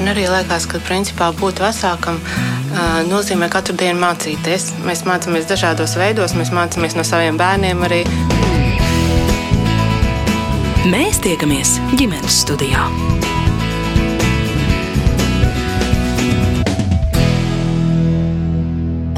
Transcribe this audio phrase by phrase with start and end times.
[0.00, 2.16] Man arī liekas, ka principā būt vecākam
[3.10, 4.70] nozīmē katru dienu mācīties.
[4.88, 7.98] Mēs mācāmies dažādos veidos, mēs mācāmies no saviem bērniem arī.
[10.88, 12.86] Mēs tiekamies ģimenes studijā.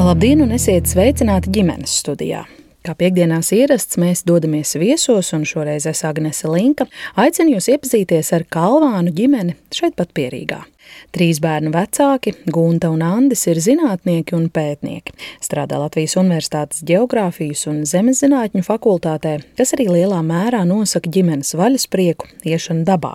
[0.03, 2.43] Labdien, un esiet sveicināti ģimenes studijā!
[2.83, 8.43] Kā piekdienās ierasts, mēs dodamies viesos, un šoreiz es Agnese Linka aicinu jūs iepazīties ar
[8.51, 10.65] Kalvānu ģimeni šeit pat pierīgā.
[11.13, 15.15] Trīs bērnu vecāki, Gunta un Andis, ir zinātnieki un pētnieki.
[15.45, 18.23] Strādā Latvijas Universitātes Geogrāfijas un Zemes
[18.67, 23.15] fakultātē, kas arī lielā mērā nosaka ģimenes vaļasprieku, iešanu dabā.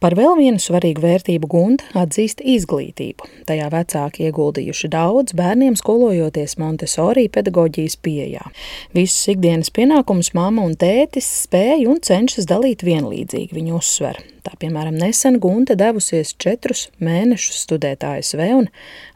[0.00, 3.30] Par vēl vienu svarīgu vērtību Gunta atzīst izglītību.
[3.48, 8.46] Tajā vecāki ieguldījuši daudz, bērniem skolojoties Montesori pedagoģijas pieejā.
[8.94, 14.22] Visus ikdienas pienākumus mamma un tētis spēja un cenšas dalīt vienlīdzīgi, viņu uzsver.
[14.44, 18.66] Tā piemēram, nesen Gunte devusies četrus mēnešus studēt ASV, un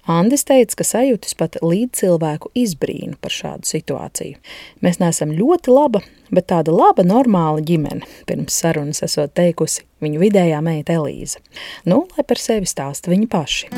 [0.08, 4.38] Andis teica, ka sajūtas pat līdzcilvēku izbrīnu par šādu situāciju.
[4.80, 6.00] Mēs neesam ļoti laba,
[6.32, 11.44] bet tāda laba, normāla ģimene, pirms sarunas esot teikusi viņu vidējā meita Elīza.
[11.84, 13.68] Nu, lai par sevi stāsta viņi paši.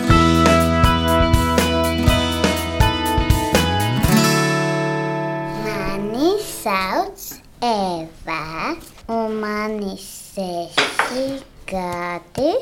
[5.67, 7.29] Mani sauc
[7.67, 8.77] Eva,
[9.11, 12.53] un manis seši gadi,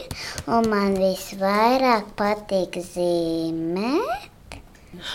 [0.47, 4.59] un man visvairāk patīk zīmēt.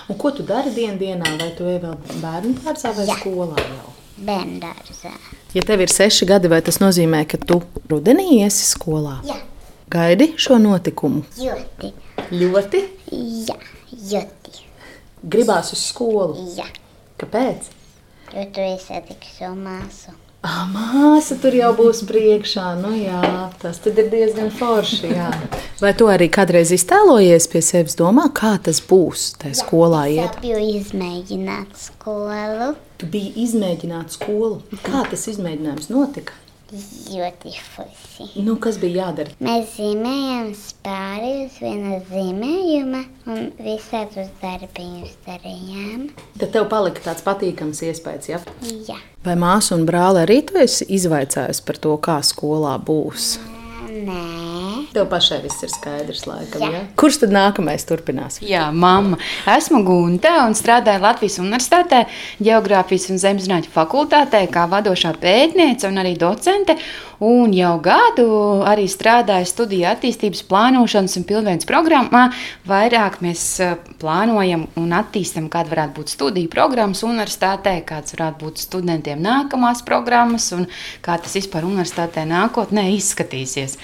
[0.09, 1.33] Un ko tu dari dienas dienā?
[1.39, 3.17] Vai tu ej vēl bērnu dārzā vai Jā.
[3.19, 3.93] skolā jau?
[4.23, 5.11] Bērnu dārzā.
[5.53, 7.59] Ja tev ir seši gadi, vai tas nozīmē, ka tu
[7.91, 9.19] rudenī iesi skolā?
[9.27, 9.39] Jā.
[9.93, 11.25] Gaidi šo notikumu?
[11.37, 11.91] Ļoti.
[12.33, 12.83] Ļoti?
[13.49, 13.57] Jā,
[13.91, 14.53] ļoti.
[15.23, 16.47] Gribās uz skolu?
[16.57, 16.69] Jā.
[17.21, 17.69] Kāpēc?
[18.33, 20.15] Jo tu esi satiks savu māsu.
[20.43, 22.73] Ah, māsa tur jau būs priekšā.
[22.81, 23.21] Nu, jā,
[23.61, 25.13] tas ir diezgan forši.
[25.15, 25.29] Jā.
[25.79, 30.03] Vai tu arī kādreiz iztēlojies pie sevis, domā, kā tas būs tajā skolā?
[30.11, 30.35] Iet?
[30.35, 32.73] Es biju izmēģināt skolu.
[32.99, 34.59] Tu biji izmēģināt skolu.
[34.83, 36.35] Kā tas izmēģinājums notika?
[36.73, 38.27] Ļoti forši.
[38.41, 39.33] Nu, kas bija jādara?
[39.43, 46.07] Mēs zīmējām spāri uz viena zīmējuma un visādus darbiņus darījām.
[46.41, 48.41] Tad tev palika tāds patīkams iespējas, ja?
[48.89, 48.97] Jā.
[49.25, 53.35] Vai māsa un brāli arī tu esi izvaicājusi par to, kā skolā būs?
[53.93, 54.52] Nē.
[54.93, 56.65] Tev pašai viss ir skaidrs, laikam.
[56.65, 56.71] Jā.
[56.73, 56.81] Ja?
[56.99, 58.39] Kurš tad nākamais turpinās?
[58.43, 59.19] Jā, mamma.
[59.55, 62.03] Esmu Gunta un strādāju Latvijas Universitātē,
[62.43, 66.77] Geogrāfijas un Zemzinātņu fakultātē, kā vadošā pētniece un arī docente.
[67.23, 68.27] Un jau gadu
[68.67, 72.25] arī strādāju studiju attīstības plānošanas un pilnveids programmā.
[72.67, 78.65] Vairāk mēs eh, plānojam un attīstam, kāda varētu būt studiju programmas universitātē, kādas varētu būt
[78.65, 80.67] studentiem nākamās programmas un
[81.05, 83.77] kā tas vispār universitātē nākotnē izskatīsies.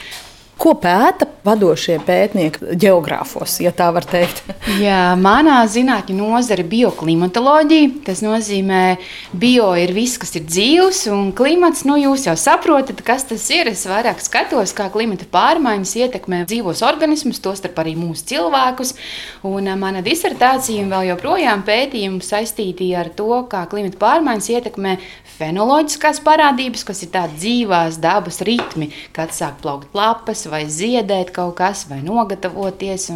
[0.60, 4.42] Ko pēta vadošie pētnieki geogrāfos, ja tā var teikt?
[4.84, 7.94] Jā, manā zinātņu nozare ir bioklimatoloģija.
[8.04, 13.00] Tas nozīmē, ka bio ir viss, kas ir dzīves, un klimats, nu, jūs jau saprotat,
[13.08, 13.72] kas tas ir.
[13.72, 18.98] Es vairāk skatos, kā klimata pārmaiņas ietekmē dzīvos organismus, tostarp arī mūsu cilvēkus.
[19.48, 25.00] Un mana disertācija vēl joprojām pētījumi saistīti ar to, kā klimata pārmaiņas ietekmē
[25.40, 31.56] fenoloģiskās parādības, kas ir tādas dzīvās dabas ritmi, kad sāk plaukt lapas vai ziedēt kaut
[31.60, 33.10] kas, vai nogatavoties.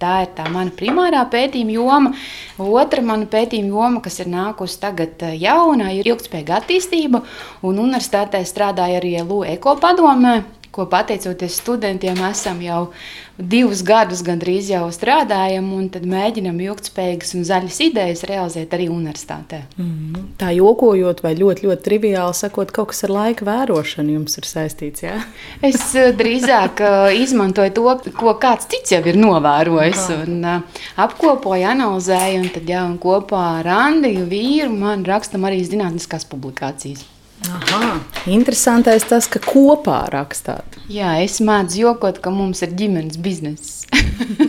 [0.00, 2.12] Tā ir tā mana primārā pētījuma joma.
[2.58, 7.22] Otra mana pētījuma joma, kas ir nākusi tagad eh, jaunā, ir ilgspējīga attīstība.
[7.66, 10.36] Un universitātē strādāja arī LU ekopadomē
[10.76, 12.80] ko pateicoties studentiem esam jau
[13.36, 19.60] divus gadus gandrīz jau strādājam, un tad mēģinam ilgspējīgas un zaļas idejas realizēt arī universitātē.
[19.76, 24.48] Mm, tā jokojot, vai ļoti, ļoti triviāli sakot, kaut kas ar laika vērošanu jums ir
[24.48, 25.04] saistīts.
[25.04, 25.18] Jā?
[25.64, 31.66] Es eh, drīzāk eh, izmantoju to, ko kāds cits jau ir novērojis, un uh, apkopoju,
[31.74, 37.04] analizēju, un tad jā, un kopā ar Andiju vīru man rakstam arī zinātniskās publikācijas.
[37.52, 40.78] Aha, interesantais tas, ka kopā rakstāt.
[40.90, 43.84] Jā, es mācu jokot, ka mums ir ģimenes bizness.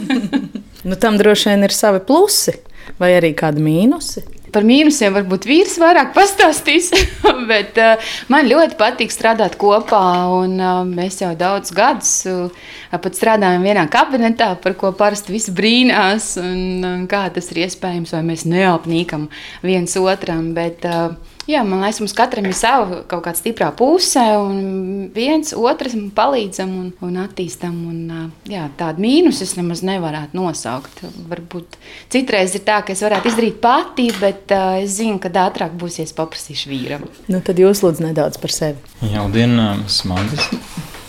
[0.87, 2.55] nu, tam droši vien ir savi plusi
[2.97, 4.23] vai arī kādi mīnusi.
[4.55, 6.87] Par mīnusiem varbūt vīrs vairāk pastāstīs,
[7.51, 10.01] bet uh, man ļoti patīk strādāt kopā.
[10.39, 15.53] Un, uh, mēs jau daudzus gadus uh, pat strādājam vienā kabinetā, par ko parasti visi
[15.53, 16.35] brīnās.
[16.41, 19.27] Un, uh, kā tas ir iespējams, vai mēs neapnīkam
[19.67, 20.53] viens otram.
[20.57, 25.53] Bet, uh, Jā, man liekas, mums katram ir sava kaut kāda stiprā puse, un viens
[25.55, 27.77] otram palīdzam un, un attīstam.
[27.87, 30.99] Un, jā, tādu mīnusu es nemaz nevarētu nosaukt.
[31.31, 31.79] Varbūt
[32.11, 36.11] citreiz ir tā, ka es varētu izdarīt pati, bet uh, es zinu, ka ātrāk būsies
[36.17, 37.07] paprasīšu vīram.
[37.31, 38.83] Nu, tad jūs lūdzu nedaudz par sevi.
[39.05, 39.55] Jā, labdien,
[39.87, 40.51] esmu Mandis.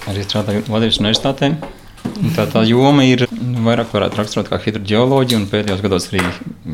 [0.08, 1.52] Arī strādāju Latvijas universitātē.
[2.34, 6.22] Tā, tā joma ir nu, vairāk varētu raksturot kā hidroģeoloģija un pēdējos gados arī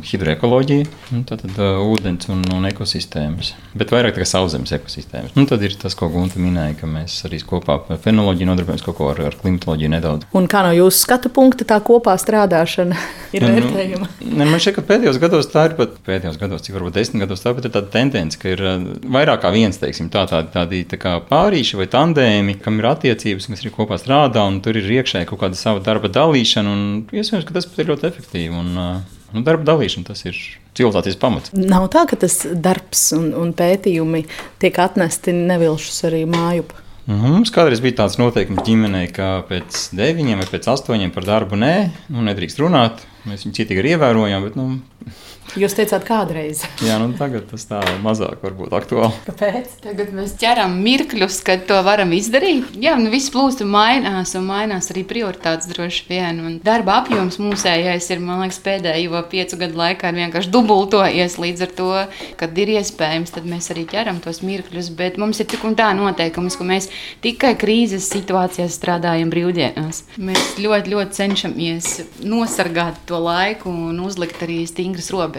[0.08, 0.86] hidroekoloģija.
[1.12, 3.52] Nu, tā tad uh, ūdens un, un ekosistēmas.
[3.76, 5.34] Bet vairāk kā sauszemes ekosistēmas.
[5.36, 8.98] Nu, tad ir tas, ko Gunta minēja, ka mēs arī kopā ar fenoloģiju nodarbojamies kaut
[8.98, 10.28] ko ar, ar klimatoloģiju nedaudz.
[10.36, 12.96] Un kā no jūsu skatu punkta tā kopā strādāšana
[13.36, 14.10] ir Nu, vērtējama?
[14.24, 17.44] Ne, man šķiet, ka pēdējos gados tā ir pat pēdējos gados, cik varbūt desmit gados,
[17.44, 18.64] tā ir tāda tendence, ka ir
[19.04, 23.50] vairāk kā viens, teiksim, tā, tādi, tādi tā kā pārīši vai tandēmi, kam ir attiecības,
[23.50, 27.44] kas arī kopā strādā, un tur ir iekšēji kaut kāda sava darba dalīšana, un iespējams,
[27.48, 28.54] ka tas pat ir ļoti efektīvi.
[28.62, 30.36] Un, uh, Nu, darba dalīšana tas ir
[30.78, 31.50] civilizācijas pamats.
[31.58, 34.22] Nav tā, ka tas darbs un, un pētījumi
[34.62, 36.70] tiek atnesti nevilšus arī mājup.
[37.08, 41.58] Nu, Mums kādreiz bija tāds noteikums ģimenē, ka pēc deviņiem vai pēc astoņiem par darbu
[41.58, 41.74] nē,
[42.14, 43.02] nu, nedrīkst runāt.
[43.26, 44.68] Mēs viņu citīgi arī ievērojam, bet nu,
[45.54, 46.64] Jūs teicāt, kādreiz.
[46.82, 49.14] jā, nu, tagad tas tā mazāk varbūt aktuāli.
[49.28, 49.76] Kāpēc?
[49.84, 52.72] Tagad mēs ķeram mirkļus, kad to varam izdarīt.
[52.82, 56.40] Jā, nu viss plūst un mainās, un mainās arī prioritātes droši vien.
[56.42, 61.38] Un darba apjoms mūsējais ir, man liekas, pēdējo piecu gadu laikā vienkārši dubultojies.
[61.44, 61.90] Līdz ar to,
[62.40, 64.90] kad ir iespējams, tad mēs arī ķeram tos mirkļus.
[64.98, 66.90] Bet mums ir tik un tā noteikums, ka mēs
[67.22, 70.02] tikai krīzes situācijās strādājam brīvdienās.
[70.18, 71.94] Mēs ļoti, ļoti cenšamies
[72.26, 75.33] nosargāt to laiku un uzlikt arī stingras robežas.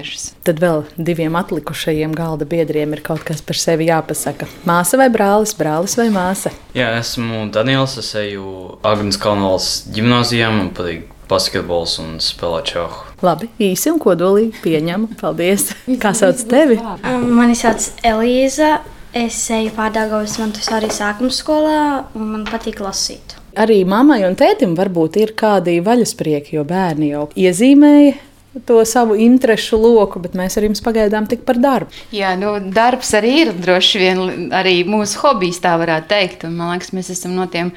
[0.46, 4.48] Tad vēl diviem atlikušajiem galda biedriem ir kaut kas par sevi jāpasaka.
[4.68, 6.54] Māsa vai brālis, brālis vai māsa?
[6.78, 7.98] Jā, esmu Daniels.
[8.02, 10.50] Es eju Agnēs Kalnvalsts gimnājā.
[10.52, 13.06] Man patīk basketbols un spēlēt šāhu.
[13.26, 15.16] Labi, īsi un kodolīgi pieņemu.
[15.22, 15.72] Paldies!
[16.02, 16.78] Kā sauc tevi?
[17.06, 18.78] Mani sauc Elīza.
[19.16, 21.82] Es eju pārdagāvis Montesori sākuma skolā,
[22.20, 23.38] un man patīk lasīt.
[23.56, 28.18] Arī mammai un tētim varbūt ir kādi vaļasprieki, jo bērni jau iezīmēja
[28.66, 31.92] to savu interesu loku, bet mēs ar jums pagaidām tik par darbu.
[32.16, 34.22] Jā, nu, darbs arī ir droši vien
[34.56, 36.46] arī mūsu hobijs, tā varētu teikt.
[36.48, 37.74] Un, man liekas, mēs esam no tiem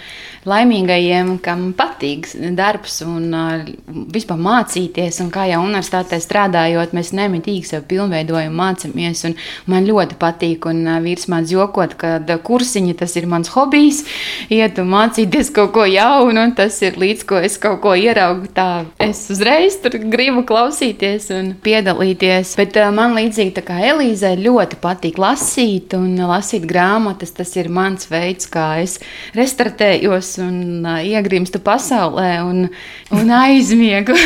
[0.48, 3.66] laimīgajiem, kam patīk darbs un uh,
[4.14, 5.18] vispār mācīties.
[5.24, 9.24] Un kā jau universitātē strādājot, mēs nemitīgi sev pilnveidojam, mācāmies.
[9.68, 14.04] Man ļoti patīk, un uh, vīrs man jokot, ka kursiņi tas ir mans hobijs.
[14.54, 18.46] Iet un mācīties kaut ko jaunu, un tas ir līdz ko es kaut ko ieraugu.
[18.54, 20.67] Tā es uzreiz tur gribu klausīties
[21.34, 22.54] un piedalīties.
[22.58, 27.32] Bet uh, man līdzīgi tā kā Elīzai ļoti patīk lasīt un lasīt grāmatas.
[27.36, 28.98] Tas ir mans veids, kā es
[29.38, 32.66] restartējos un uh, iegrimstu pasaulē un,
[33.14, 34.16] un aizmiegu.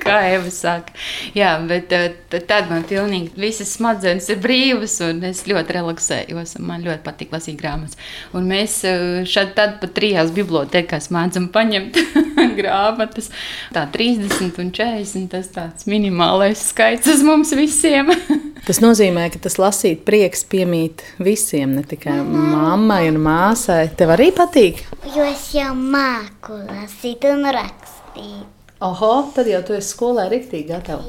[0.00, 0.94] Kā Eva saka,
[1.36, 6.56] jā, bet t- tad man pilnīgi visas smadzenes ir brīvas, un es ļoti relaksējos.
[6.64, 8.00] Man ļoti patīk lasīt grāmatas.
[8.36, 8.80] Un mēs
[9.28, 12.00] šeit tad pat trijās bibliotekās mācām paņemt
[12.60, 13.30] grāmatas.
[13.74, 18.12] Tā 30 un 40 tas tāds minimālais skaits uz mums visiem.
[18.66, 23.86] Tas nozīmē, ka tas lasīt prieks piemīt visiem, ne tikai mammai un māsai.
[23.96, 24.82] Tev arī patīk?
[25.16, 28.44] Jo es jau māku lasīt un rakstīt.
[28.84, 31.08] Oho, tad jau tu esi skolā rīktīgi gatava.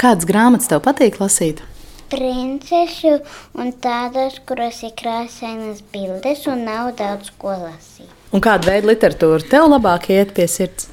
[0.00, 1.64] Kādas grāmatas tev patīk lasīt?
[2.12, 3.16] Princešu
[3.60, 8.19] un tādas, kuras ir krāsainas bildes un nav daudz ko lasīt.
[8.30, 10.86] Un kāda veida literatūra tev labāk iet pie sirds?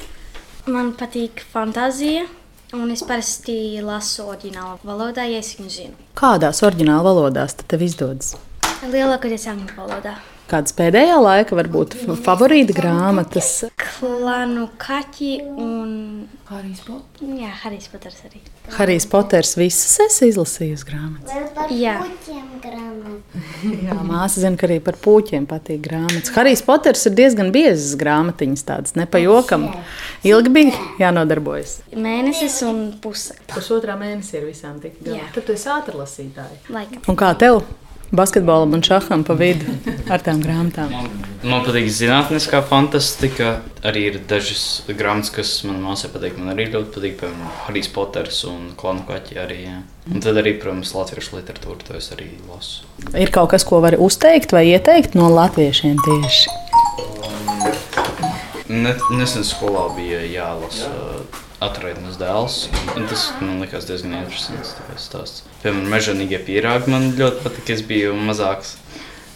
[0.66, 2.24] Man patīk fantāzija,
[2.74, 6.08] un es parasti lasu oriģinālā valodā, ja es viņu zinu.
[6.18, 8.34] Kādās oriģināla valodās tev izdodas?
[8.90, 10.16] Lielākoties angļu valodā.
[10.48, 13.66] Kādas pēdējā laika varbūt favorīta grāmatas?
[13.82, 15.90] Klanu kaķi un
[16.48, 17.34] Harijs Potters.
[17.42, 18.40] Jā, Harijs Poters arī.
[18.78, 21.50] Harijs Poters visas esi izlasījusi grāmatas.
[21.58, 21.98] Par Jā.
[22.06, 23.42] puķiem grāmatu.
[23.90, 26.32] Jā, māsa zina, ka arī par puķiem patīk grāmatas.
[26.38, 29.66] Harijs Poters ir diezgan biezas grāmatiņas, tādas nepajokam.
[30.28, 31.82] Ilgi bija jānodarbojas.
[31.92, 33.36] Mēnesis un puse.
[33.52, 35.28] Pusotrā mēnesī ir visām tik galā.
[35.36, 36.64] Tad tu esi ātrlasītāji.
[36.72, 37.04] Laikam.
[37.12, 37.60] Un kā tev?
[38.12, 39.74] Basketbolam un šaham pa vidu
[40.14, 40.94] ar tām grāmatām.
[41.44, 43.58] Man patīk zinātniskā fantastika.
[43.88, 46.38] Arī ir dažas grāmatas, kas manā māsā patīk.
[46.40, 49.40] Man arī ļoti patīk, piemēram, Harijs Poters un Klanu kaķi.
[49.44, 49.82] Arī, jā.
[50.08, 52.88] un tad arī, protams, latviešu literatūru to es arī lasu.
[53.12, 56.56] Ir kaut kas, ko vari uzteikt vai ieteikt no latviešiem tieši.
[58.68, 62.66] Ne, nesen skolā bija jālasa uh, atraitnes dēls.
[62.96, 65.46] Tas man likās diezgan interesants stāsts.
[65.64, 68.76] Piemēram, mežonīgie pīrāgi man ļoti patika, es biju mazāks.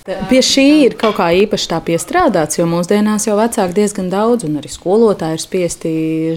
[0.02, 4.58] Pie šī ir kaut kā īpaši tā piestrādāts, jo mūsdienās jau vecāki diezgan daudz, un
[4.58, 5.92] arī skolotāji ir spiesti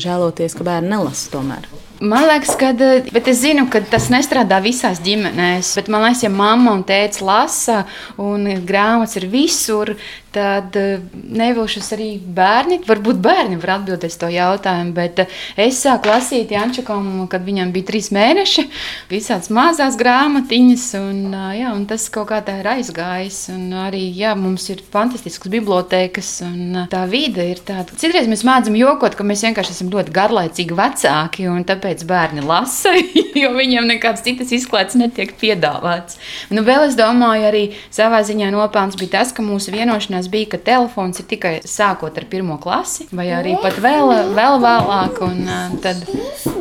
[0.05, 1.65] žēloties, ka bērni nelasa tomēr.
[2.05, 5.71] Man liekas, ka bet es zinu, ka tas nestrādā visās ģimenēs.
[5.79, 7.85] Bet man liekas, ja mamma un tēvs lasa
[8.21, 9.95] un grāmatas ir visur,
[10.35, 12.81] tad eh, nevilšas arī bērni.
[12.89, 15.37] Varbūt bērni var atbildēt to jautājumu, bet eh,
[15.67, 18.67] es sāku lasīt Jančakam, kad viņam bija trīs mēneši,
[19.13, 23.41] visādas mazās grāmatiņas, un, eh, jā, un tas kaut kā tā ir aizgājis.
[23.55, 27.97] Un arī jā, mums ir fantastiskas bibliotekas, un tā vide ir tāda.
[28.01, 32.95] Citreiz mēs mēdzam jokot, ka mēs vienkārši esam ļoti garlaicīgi vecāki, un tāpēc bērni lasa,
[33.43, 36.19] jo viņiem nekāds citas izklaides netiek piedāvāts.
[36.55, 37.65] Nu, vēl es domāju, arī
[37.95, 42.17] savā ziņā nopelns bija tas, ka mūsu vienošanās tas bija, ka telefons ir tikai sākot
[42.17, 45.21] ar pirmo klasi, vai arī pat vēl, vēl vēlāk.
[45.27, 45.51] Un,
[45.85, 46.01] tad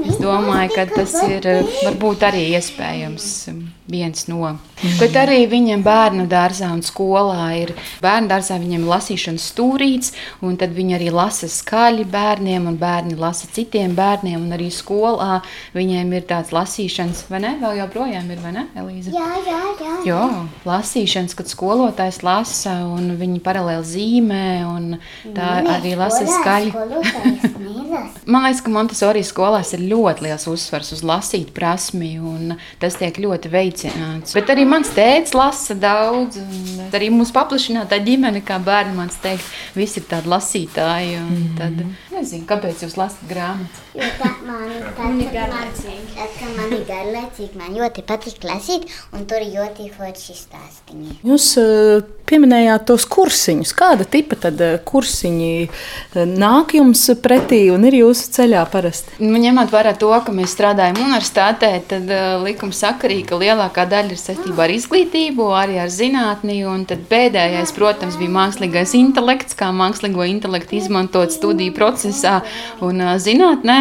[0.03, 1.47] es domāju, ka tas ir
[1.85, 3.29] varbūt arī iespējams
[3.89, 4.55] viens no.
[4.99, 7.73] Bet arī viņam bērnu dārzā un skolā ir
[8.03, 10.13] bērnu dārzā viņiem lasīšanas stūrīts,
[10.43, 15.41] un tad viņi arī lasa skaļi bērniem, un bērni lasa citiem bērniem, un arī skolā
[15.75, 17.53] viņiem ir tāds lasīšanas, vai ne?
[17.61, 19.13] Vēl joprojām ir, vai ne, Elīza?
[19.15, 19.95] Jā, jā, jā.
[20.09, 20.23] Jā,
[20.67, 24.89] lasīšanas, kad skolotājs lasa, un viņi paralēli zīmē, un
[25.23, 26.73] tā Nē, arī lasa skaļi.
[28.33, 33.17] Man liekas, ka Montesori skolās ir ļoti liels uzsvars uz lasīt prasmi, un tas tiek
[33.21, 34.33] ļoti veicināts.
[34.35, 39.45] Bet arī mans tēvs lasa daudz, un arī mūsu paplašinātā ģimene, kā bērni man teikt,
[39.75, 41.19] visi ir tādi lasītāji.
[41.57, 43.81] Tad, nezinu, kāpēc jūs lasat grāmatas?
[43.93, 44.69] Jo tā man
[45.21, 45.33] ir
[46.39, 51.19] kad man ir garlaicīgi, man ļoti patīk lasīt, un tur ļoti forši stāstīņi.
[51.27, 53.73] Jūs uh, pieminējāt tos kursiņus.
[53.77, 59.19] Kāda tipa tad uh, kursiņi uh, nāk jums pretī un ir jūsu ceļā parasti?
[59.21, 62.09] Nu, ņemot vērā to, ka mēs strādājam universitātē, tad
[62.43, 66.63] likums sakarīgi, ka lielākā daļa ir saistībā ar izglītību, arī ar zinātni.
[66.67, 72.41] Un tad pēdējais, protams, bija mākslīgais intelekts, kā mākslīgo intelektu izmantot studiju procesā
[72.81, 73.77] un zinātnē,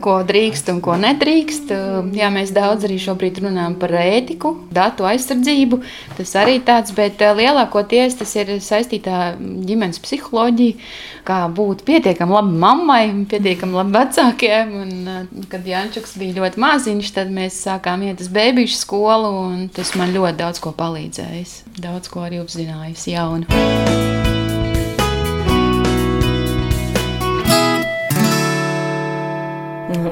[0.00, 1.72] ko drīkst un ko nedrīkst.
[2.14, 5.80] Jā, mēs daudz arī šobrīd runājam par ētiku, datu aizsardzību.
[6.18, 10.78] Tas arī tāds, bet lielākoties tas ir saistītā ģimenes psiholoģija,
[11.26, 14.74] kā būt pietiekami labi mammai, pietiekami labi vecākiem.
[14.80, 19.94] Un, kad Jančuks bija ļoti maziņš, tad mēs sākām iet uz bērnu skolu, un tas
[19.98, 21.56] man ļoti daudz ko palīdzējis.
[21.80, 23.48] Daudz ko arī uzzinājis jaunu.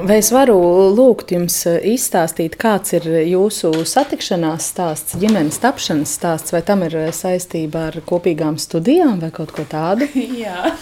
[0.09, 0.57] Vai es varu
[0.97, 7.87] lūgt jums izstāstīt, kāds ir jūsu satikšanās stāsts, ģimenes tapšanas stāsts, vai tam ir saistība
[7.91, 10.09] ar kopīgām studijām vai kaut ko tādu?
[10.43, 10.73] Jā.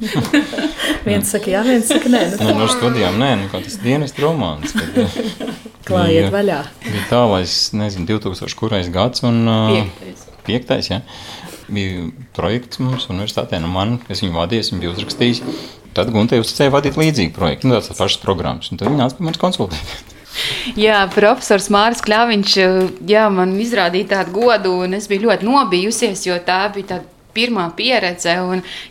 [1.08, 2.22] viens saka, jā, viens saka, nē.
[2.40, 4.74] Nu, no studijām nē, nu, tas dienas romāns.
[4.76, 4.98] Kad,
[5.86, 6.60] Klājiet vaļā.
[6.82, 10.26] Bija tālais, nezinu, 2000 kurais gads un Piektais.
[10.48, 11.00] piektais, jā.
[11.66, 15.42] Bija projekts mums universitātē, nu man, es viņu vadīju, es viņu biju uzrakstījis.
[15.96, 19.26] Tad Gunte uzticēja vadīt līdzīgu projektu, nu, tās pašas programmas, un tad viņi nāca pie
[19.26, 19.96] manis konsultēt.
[20.76, 22.56] Jā, profesors Mārcis Kļāviņš
[23.08, 27.68] jā, man izrādīja tādu godu, un es biju ļoti nobijusies, jo tā bija tāda pirmā
[27.76, 28.34] pieredze.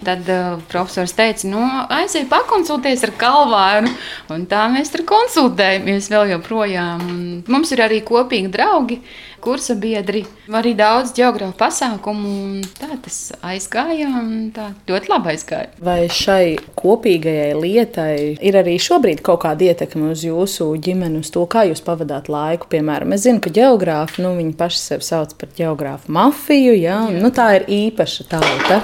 [0.06, 1.62] Tad uh, profesors teica, nu,
[1.98, 3.94] aiziet pakonsultēties ar Kalvānu.
[4.34, 7.06] Un tā mēs tur konsultējamies vēl joprojām.
[7.10, 9.02] Un mums ir arī kopīgi draugi,
[9.46, 12.64] kursa biedri, arī daudz geogrāfu pasākumu.
[12.80, 15.70] Tā tas aizgāja, un tā ļoti labi aizgāja.
[15.86, 21.46] Vai šai kopīgajai lietai ir arī šobrīd kaut kāda ietekme uz jūsu ģimeni, uz to,
[21.50, 22.70] kā jūs pavadāt laiku?
[22.74, 27.04] Piemēram, es zinu, ka geogrāfi, nu, viņi paši sevi sauc par geogrāfu mafiju, ja?
[27.10, 28.82] Un, nu, tā ir īpaša tauta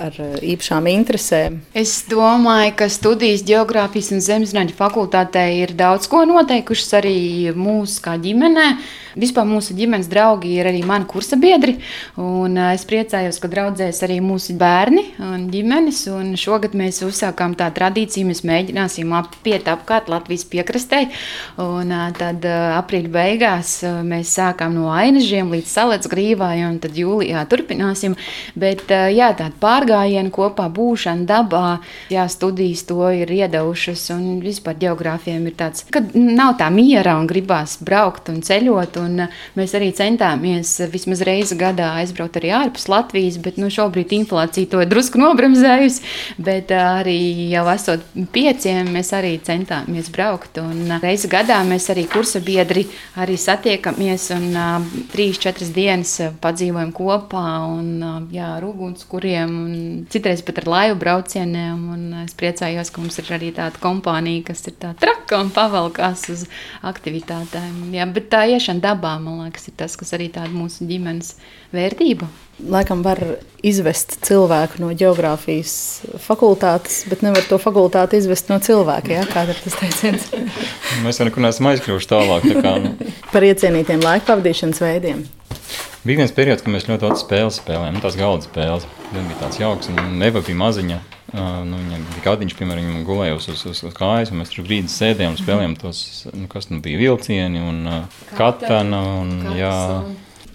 [0.00, 1.60] ar eh, īpašām interesēm.
[1.76, 7.18] Es domāju, ka studijas geogrāfijas un zemesgrāņu fakultātē ir daudz ko noteikušas arī
[7.56, 8.72] mūsu kā ģimenē.
[9.18, 11.76] Vispār mūsu ģimenes draugi ir arī mani kursa biedri.
[12.20, 16.04] Un es priecājos, ka draudzēs arī mūsu bērni un ģimenes.
[16.14, 18.28] Un šogad mēs uzsākām tādu tradīciju.
[18.30, 21.02] Mēs mēģināsim apiet apkārt Latvijas piekrastē.
[21.58, 23.74] Un tad aprīļa beigās
[24.06, 28.14] mēs sākām no ainažiem līdz salets grīvai, un tad jūlijā turpināsim.
[28.54, 31.80] Bet jā, tāda pārgājiena kopā būšana dabā,
[32.12, 34.06] jā, studijas to ir iedevušas.
[34.14, 38.98] Un vispār geogrāfiem ir tāds, ka nav tā miera un gribās braukt un ceļot.
[39.00, 39.26] Un
[39.58, 44.82] mēs arī centāmies vismaz reizi gadā aizbraukt arī ārpus Latvijas, bet nu, šobrīd inflācija to
[44.84, 46.06] ir drusku nobremzējusi.
[46.40, 50.60] Bet arī jau esot pieciem, mēs arī centāmies braukt.
[50.62, 52.86] Un reizi gadā mēs arī kursa biedri
[53.20, 54.48] arī satiekamies un
[55.12, 59.72] trīs, četras dienas padzīvojam kopā un jā, ar ugunskuriem un
[60.12, 61.80] citreiz pat ar laivu braucieniem.
[61.94, 66.28] Un es priecājos, ka mums ir arī tāda kompānija, kas ir tā traka un pavalkās
[66.34, 66.44] uz
[66.92, 67.88] aktivitātēm.
[67.96, 71.34] Jā, bet tā iešana dabā, man liekas, ir tas, kas arī tāda mūsu ģimenes
[71.74, 72.28] vērtība.
[72.70, 73.20] Laikam var
[73.64, 75.74] izvest cilvēku no geogrāfijas
[76.24, 79.12] fakultātes, bet nevar to fakultāti izvest no cilvēka.
[79.14, 80.30] Jā, kā tas teiciens?
[81.04, 82.48] Mēs jau nekur neesam aizkļuvuši tālāk.
[82.48, 83.12] Tā kā, nu.
[83.32, 85.24] Par iecienītiem laika pavadīšanas veidiem.
[86.00, 88.86] Bija viens periods, kad mēs ļoti daudz spēles spēlējām, nu, tās galda spēles.
[89.10, 91.00] Tas bija tāds jauks, un Eva bija maziņa.
[91.30, 94.50] Uh, nu, viņam bija kādiņš, piemēram, viņam gulēja uz, uz, uz, uz kājas, un mēs
[94.50, 96.00] tur brīdi sēdējām un spēlējām tos,
[96.32, 99.02] nu, kas nu bija vilcieni un uh, katana.
[99.20, 99.76] Un, jā.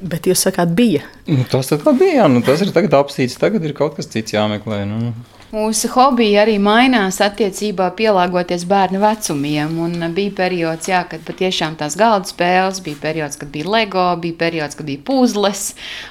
[0.06, 1.02] Bet jūs sakāt, bija.
[1.26, 4.84] Nu, tas bija, nu, tas ir tagad apsīts, tagad ir kaut kas cits jāmeklē.
[4.90, 5.14] Nu.
[5.56, 9.78] Mūsu hobiji arī mainās attiecībā pielāgoties bērnu vecumiem.
[9.86, 14.36] Un bija periods, jā, kad patiešām tās galda spēles, bija periods, kad bija LEGO, bija
[14.42, 15.64] periods, kad bija puzles.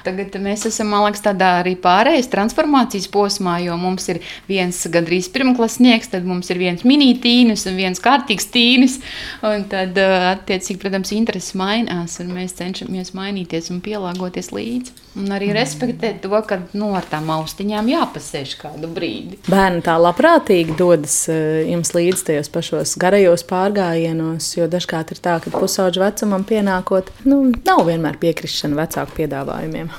[0.07, 5.29] Tagad mēs esam, man liekas, tādā arī pārējais transformācijas posmā, jo mums ir viens gandrīz
[5.35, 8.97] pirmklasnieks, tad mums ir viens mini-tīnis un viens kārtīgs tīnis.
[9.45, 9.93] Un tad,
[10.33, 15.04] attiecīgi, protams, intereses mainās, un mēs cenšamies mainīties un pielāgoties līdzi.
[15.15, 19.39] Un arī respektēt to, ka nu, ar tām austiņām jāpasēž kādu brīdi.
[19.47, 25.37] Bērni tā labprātīgi dodas eh, jums līdzi tajos pašos garajos pārgājienos, jo dažkārt ir tā,
[25.39, 29.93] ka pusauģa vecumam pienākot, nu, nav vienmēr piekrišana vecāku piedāvājumiem.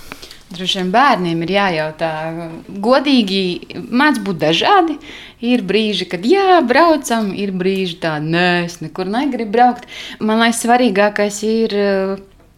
[0.46, 2.10] Droši vien bērniem ir jājautā,
[2.84, 3.40] godīgi,
[3.88, 5.00] mēdz būt dažādi.
[5.42, 9.88] Ir brīži, kad jā, braucam, ir brīži, kad nē, es nekur negribu braukt.
[10.20, 11.74] Man liekas, svarīgākais ir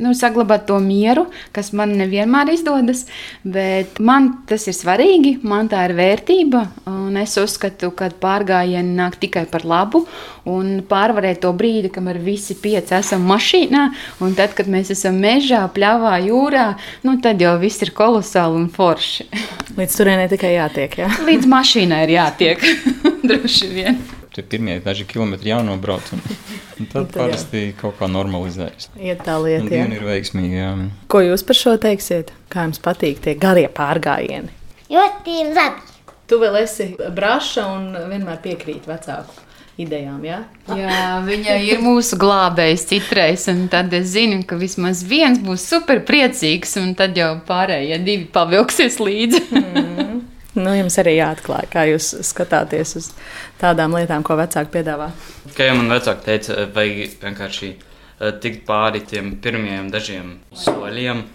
[0.02, 3.04] nu, saglabāt to mieru, kas man nevienmēr izdodas.
[3.42, 6.64] Bet man tas ir svarīgi, man tā ir vērtība.
[7.18, 10.04] Es uzskatu, ka pārgājieni nāk tikai par labu
[10.48, 13.84] un pārvarēt to brīdi, kamēr visi pieci esam mašīnā.
[14.24, 16.68] Un tad, kad mēs esam mežā, pļāvā, jūrā,
[17.06, 19.28] nu, tad jau viss ir kolosāli un forši.
[19.78, 21.00] Līdz turienei tikai jātiek.
[21.02, 21.10] Jā?
[21.26, 22.70] Līdz mašīnai ir jātiek.
[23.28, 24.00] Droši vien
[24.38, 26.12] tie pirmie daži kilometri jānobrauc.
[26.14, 26.22] Un,
[26.78, 27.74] un tad tad parasti jā.
[27.80, 28.92] kaut kā normalizējas.
[29.02, 29.66] Iet tā lieta.
[29.66, 30.54] Diena ir veiksmīga.
[30.62, 30.70] Jā.
[31.10, 32.30] Ko jūs par šo teiksiet?
[32.52, 34.54] Kā jums patīk tie garie pārgājieni?
[34.88, 35.84] Ļoti labi.
[36.28, 39.44] Tu vēl esi braša un vienmēr piekrīt vecāku.
[39.78, 40.40] Idejām, ja?
[40.74, 43.44] Jā, viņa ir mūsu glābējs citreiz.
[43.70, 48.98] Tad es zinu, ka vismaz viens būs super priecīgs, un tad jau pārējie divi pavilksies
[48.98, 49.44] līdzi.
[49.54, 50.18] mm.
[50.58, 53.10] Nu, jums arī jāatklāj, kā jūs skatāties uz
[53.60, 55.10] tādām lietām, ko vecāki piedāvā.
[55.54, 61.26] Kā jau man vecāki teica, vajag vienkārši uh, tikt pāri tiem pirmajiem dažiem soļiem.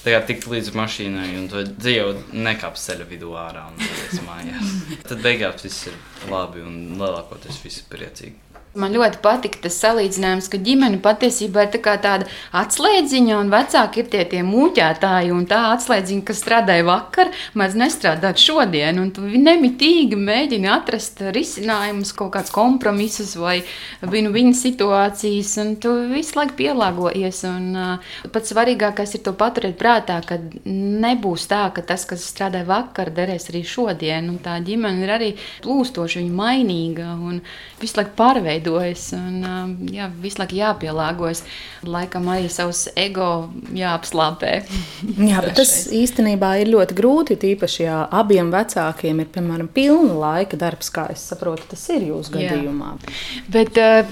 [0.00, 4.76] Tajā tikt līdz mašīnai, un to dzīvo nekāps ceļa vidū ārā un tas mājās.
[5.10, 5.98] Tad beigās viss ir
[6.32, 8.49] labi un lielākoties viss ir priecīgi.
[8.78, 14.10] Man ļoti patika tas salīdzinājums, ka ģimene patiesībā ir tā tāda atslēdziņa, un vecāki ir
[14.12, 15.32] tie, tie mūķētāji.
[15.34, 19.00] Un tā atslēdziņa, kas strādāja vakar, mēdz nestrādāt šodien.
[19.10, 23.56] Tu nemitīgi mēģini atrast risinājumus, kaut kādus kompromisus vai
[24.06, 27.42] viņu, viņu situācijas, un tu visu laiku pielāgojies.
[27.50, 30.38] Un, uh, pats svarīgākais ir to paturēt prātā, ka
[30.70, 34.30] nebūs tā, ka tas, kas strādāja vakar, derēs arī šodien.
[34.30, 35.34] Un tā ģimene ir arī
[35.66, 37.42] plūstoša, viņa mainīga un
[37.82, 41.42] visu laiku pārveidojas jāveidojas un um, jā, visu laiku jāpielāgojas.
[41.84, 44.52] Laikam arī savs ego jāapslāpē.
[45.30, 47.38] jā, bet tas īstenībā ir ļoti grūti.
[47.40, 52.34] Tīpaši, ja abiem vecākiem ir piemēram pilna laika darbs, kā es saprotu, tas ir jūsu
[52.36, 52.94] gadījumā.
[53.00, 53.14] Jā.
[53.50, 54.04] Bet uh,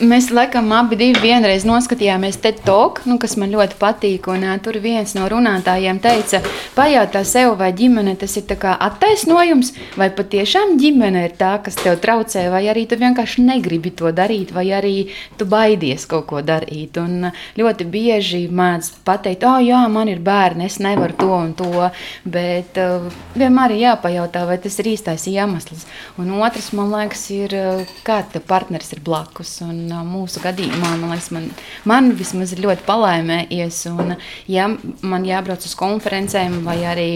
[0.00, 4.30] mēs laikam abi divi vienreiz noskatījāmies TED Talk, nu, kas man ļoti patīk.
[4.32, 6.42] Un, uh, tur viens no runātājiem teica,
[6.76, 12.46] pajautā sev, vai ģimene tas ir attaisnojums, vai patiešām ģimene ir tā, kas tev traucē,
[12.52, 14.94] vai arī tu vienkārši negribi to darīt, vai arī
[15.38, 16.98] tu baidies kaut ko darīt.
[17.00, 21.88] Un ļoti bieži mēdz pateikt, oh, jā, man ir bērni, es nevaru to un to.
[22.24, 25.86] Bet uh, vienmēr ir jāpajautā, vai tas ir īstais iemesls.
[26.20, 29.56] Un otrs, man liekas, ir, uh, kāds partneris ir blakus.
[29.66, 31.50] Un, uh, mūsu gadījumā, man liekas, man,
[31.88, 33.82] man vismaz ir ļoti palaimējies.
[33.94, 34.16] Un,
[34.50, 34.68] ja
[35.02, 37.10] man jābrauc uz konferencēm vai arī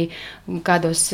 [0.67, 1.11] kādos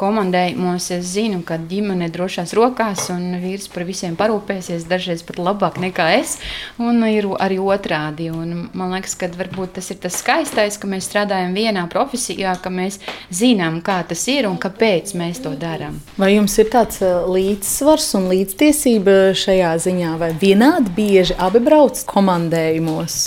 [0.00, 4.86] komandējumos, es zinu, ka ģimene drošās rokās un vīrs par visiem parūpēsies.
[4.90, 6.38] Dažreiz dažreiz pat labāk nekā es,
[6.78, 8.30] un ir arī otrādi.
[8.30, 12.70] Un man liekas, ka varbūt tas ir tas skaistais, ka mēs strādājam vienā profesijā, ka
[12.70, 16.00] mēs zinām, kā tas ir un kāpēc mēs to darām.
[16.20, 21.98] Vai jums ir tāds uh, līdzsvars un līdztiesība šajā ziņā, vai vienādi bieži abi brauc
[22.06, 23.20] komandējumos?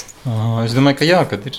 [0.63, 1.57] Es domāju, ka jā, kad ir,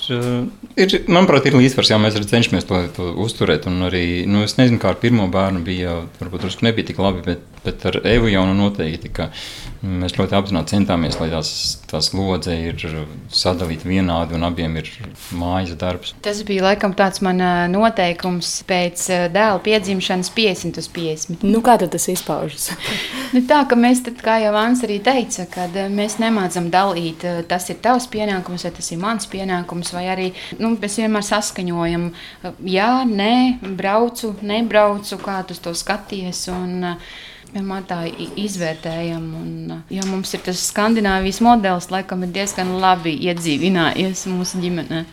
[0.80, 3.68] ir manuprāt, ir līdzsvars, jā, mēs cenšamies to, to uzturēt.
[3.68, 7.44] Arī, nu, es nezinu, kā ar pirmo bērnu bija, varbūt drusku nebija tik labi, bet,
[7.64, 9.30] bet ar Evu jau nu noteikti, ka
[9.84, 11.50] mēs ļoti apzināti centāmies, lai tās,
[11.90, 12.84] tās lodze ir
[13.32, 14.88] sadalīta vienādi un abiem ir
[15.36, 16.14] mājas darbs.
[16.24, 21.44] Tas bija laikam tāds man noteikums pēc dēla piedzimšanas 50 uz 50.
[21.48, 22.70] Nu, kā tas izpaužas?
[23.34, 27.68] nu, tā, ka mēs, tad, kā jau Vans arī teica, kad mēs nemācam dalīt, tas
[27.72, 32.08] ir tavs pienākums, vai tas ir mans pienākums, vai arī nu, mēs vienmēr saskaņojam,
[32.70, 33.34] jā, nē,
[33.76, 36.46] braucu, nebraucu, kā tu to skaties.
[36.54, 36.94] Un,
[37.54, 38.00] vienmēr tā
[38.40, 39.26] izvērtējam.
[39.40, 45.04] Un, jo mums ir tas Skandināvijas modelis, laikam, ir diezgan labi iedzīvinājies mūsu ģimenei.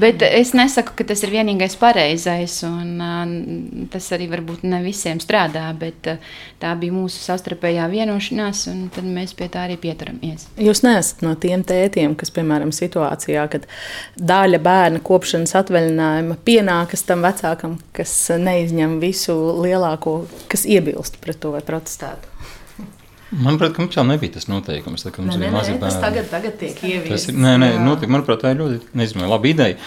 [0.00, 5.20] Bet es nesaku, ka tas ir vienīgais pareizais, un uh, tas arī varbūt ne visiem
[5.22, 10.48] strādā, bet uh, tā bija mūsu savstarpējā vienošanās, un tad mēs pie tā arī pieturamies.
[10.58, 13.68] Jūs neesat no tiem tētiem, kas, piemēram, situācijā, kad
[14.18, 21.54] daļa bērna kopšanas atvaļinājuma pienākas tam vecākam, kas neizņem visu lielāko, kas iebilst pret to
[21.54, 22.33] vai protestētu.
[23.32, 26.04] Manuprāt, mums jau nebija tas noteikums, tā, mums nē, bija mazi nē, tas bērni.
[26.04, 27.26] tagad, tagad tiek ieviests.
[27.26, 29.78] Tas ir, nē, nē, notiek, manuprāt, tā ir ļoti, nezinu, laba ideja.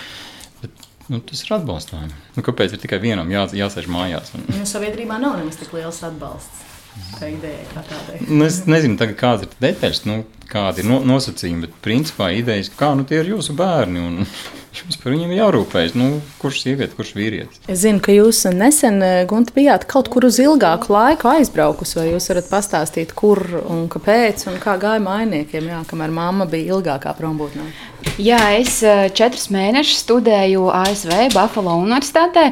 [0.63, 2.10] Bet, nu, tas ir atbalstām.
[2.36, 4.34] Nu, kāpēc ir tikai vienam jā, jāsēž mājās?
[4.36, 6.65] Un, Nu, sabiedrībā nav nemaz tik liels atbalsts.
[7.19, 8.23] Tā ideja kā tādai.
[8.26, 10.15] nu, es nezinu, tagad, kādas ir detaļas, nu,
[10.50, 14.23] kādi ir no, nosacījumi, bet principā idejas, kā nu, tie ir jūsu bērni un
[14.84, 15.96] jums par viņiem jārūpējas.
[15.98, 16.08] Nu,
[16.42, 17.62] kurš sieviete, kurš vīrietis?
[17.68, 22.00] Es zinu, ka jūs nesen Gunte, bijāt kaut kur uz ilgāku laiku aizbraukusi.
[22.00, 26.78] Vai jūs varat pastāstīt, kur un kāpēc, un kā gāja mainiekiem, jā, kamēr mamma bija
[26.78, 27.70] ilgākā prombūtnē?
[28.18, 32.48] Jā, es eh, četrus mēnešus studēju ASV Buffalo Universitātē.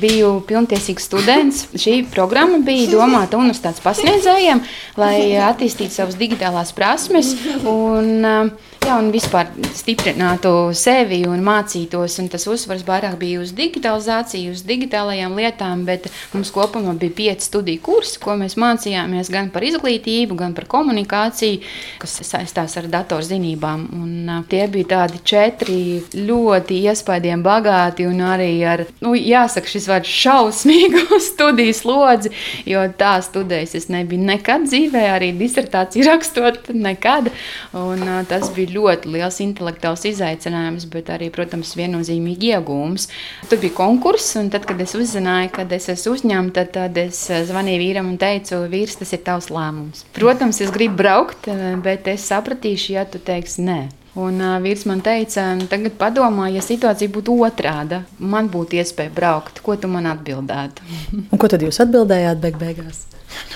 [0.00, 1.66] Biju pilntiesīgs students.
[1.76, 4.62] Šī programma bija domāta universitātes pasniedzējiem,
[5.00, 5.14] lai
[5.50, 7.34] attīstītu savas digitālās prasmes
[7.68, 12.16] un, eh, jā, un vispār stiprinātu sevi un mācītos.
[12.22, 17.48] Un tas uzsvars vairāk bija uz digitalizāciju, uz digitālajām lietām, bet mums kopumā bija pieci
[17.50, 21.60] studiju kursi, ko mēs mācījāmies gan par izglītību, gan par komunikāciju,
[22.02, 23.86] kas saistās ar datorzinībām.
[24.00, 25.80] Un, tie bija tādi četri
[26.16, 32.34] ļoti iespaidīgi bagāti un arī ar, nu, jāsaka, šis vārds šausmīgu studiju slodzi,
[32.68, 37.30] jo tā studējis es nebiju nekad dzīvē, arī disertāciju rakstot nekad.
[37.76, 43.08] Un, tas bija ļoti liels intelektuāls izaicinājums, bet arī, protams, viennozīmīgi iegūms.
[43.50, 47.84] Tur bija konkurss, un tad, kad es uzzināju, kad es esmu uzņemta, tad es zvanīju
[47.84, 50.04] vīram un teicu, vīrs, tas ir tavs lēmums.
[50.16, 51.50] Protams, es gribu braukt,
[51.84, 53.80] bet es sapratīšu, ja tu teiksi nē.
[54.18, 59.60] Un uh, vīrs man teica, tagad padomā, ja situācija būtu otrāda, man būtu iespēja braukt.
[59.62, 60.82] Ko tu man atbildētu?
[61.30, 63.04] Un ko tad jūs atbildējāt beig beigās?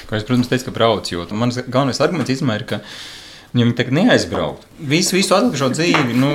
[0.07, 2.79] Ko es, protams, teicu, ka brauc, jo mans galvenais arguments ir, ka
[3.55, 4.69] ja viņi tagad neaizbrauktu.
[4.91, 6.33] Visu, visu atlikušo dzīvi, nu,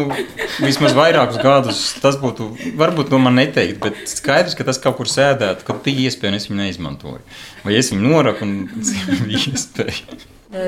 [0.64, 5.12] vismaz vairākus gadus, tas būtu, varbūt to man neteikt, bet skaidrs, ka tas kaut kur
[5.12, 7.22] sēdētu, ka bija iespēja, un es viņu neizmantoju.
[7.66, 8.86] Vai es viņu noraku, un
[9.28, 10.20] bija iespēja.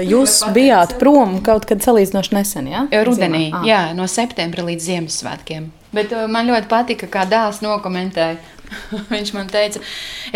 [0.06, 2.84] Jūs bijāt prom kaut kad salīdzinoši nesen, jā?
[3.08, 3.62] Rudenī, Ziemā?
[3.66, 5.72] jā, no septembra līdz Ziemassvētkiem.
[5.96, 8.38] Bet uh, man ļoti patika, kā dēls nokomentēja.
[9.12, 9.82] Viņš man teica,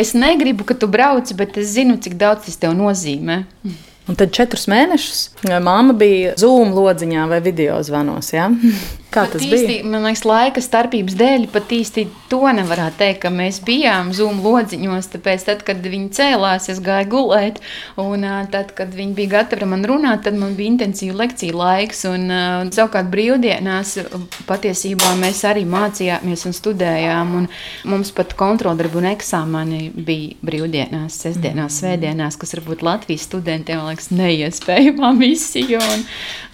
[0.02, 3.44] es negribu, ka tu brauc, bet es zinu, cik daudz tas tev nozīmē.
[4.06, 5.22] Un tad četrus mēnešus
[5.66, 8.34] māma bija Zoom lodziņā vai video zvanos.
[8.36, 8.50] Ja?
[9.16, 9.88] Kā Pat tas īsti, bija?
[9.88, 15.08] Man liekas, laika starpības dēļ pat īsti to nevarētu teikt, ka mēs bijām Zoom lodziņos.
[15.14, 17.62] Tāpēc, tad, kad viņi cēlās, es gāju gulēt,
[18.02, 22.04] un tad, kad viņi bija gatavi ar mani runāt, tad man bija intensīva lekcija laiks.
[22.10, 23.94] Un, un savukārt brīvdienās
[24.50, 27.32] patiesībā mēs arī mācījāmies un studējām.
[27.40, 27.48] Un
[27.88, 35.16] mums pat kontroldarbu un eksāmeni bija brīvdienās, sestdienās, svētdienās, kas varbūt Latvijas studentiem liekas neiespējama
[35.24, 35.80] misija.
[35.80, 36.06] Un,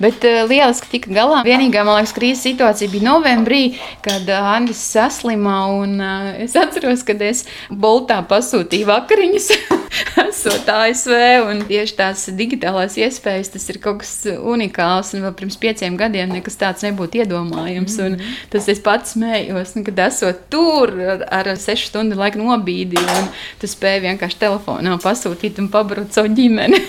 [0.04, 1.42] bet lieliski tika galā.
[1.48, 3.62] Vienīgā, man liekas, krīzes situācija bija novembrī,
[4.06, 5.66] kad Andris saslima.
[5.72, 9.52] Un, uh, es atceros, kad es Boltā pasūtīju vakariņas.
[10.26, 11.14] Esot ASV,
[11.50, 15.14] un tieši tās digitālās iespējas, tas ir kaut kas unikāls.
[15.16, 17.98] Un vēl pirms pieciem gadiem nekas tāds nebūtu iedomājams.
[17.98, 18.40] Mm -hmm.
[18.50, 23.30] Tas es pats smējos, nu, kad esot tur ar, ar sešu stundu laiku nobīdi, un
[23.60, 26.82] tu spēji vienkārši telefonā pasūtīt un pabarot savu ģimeni.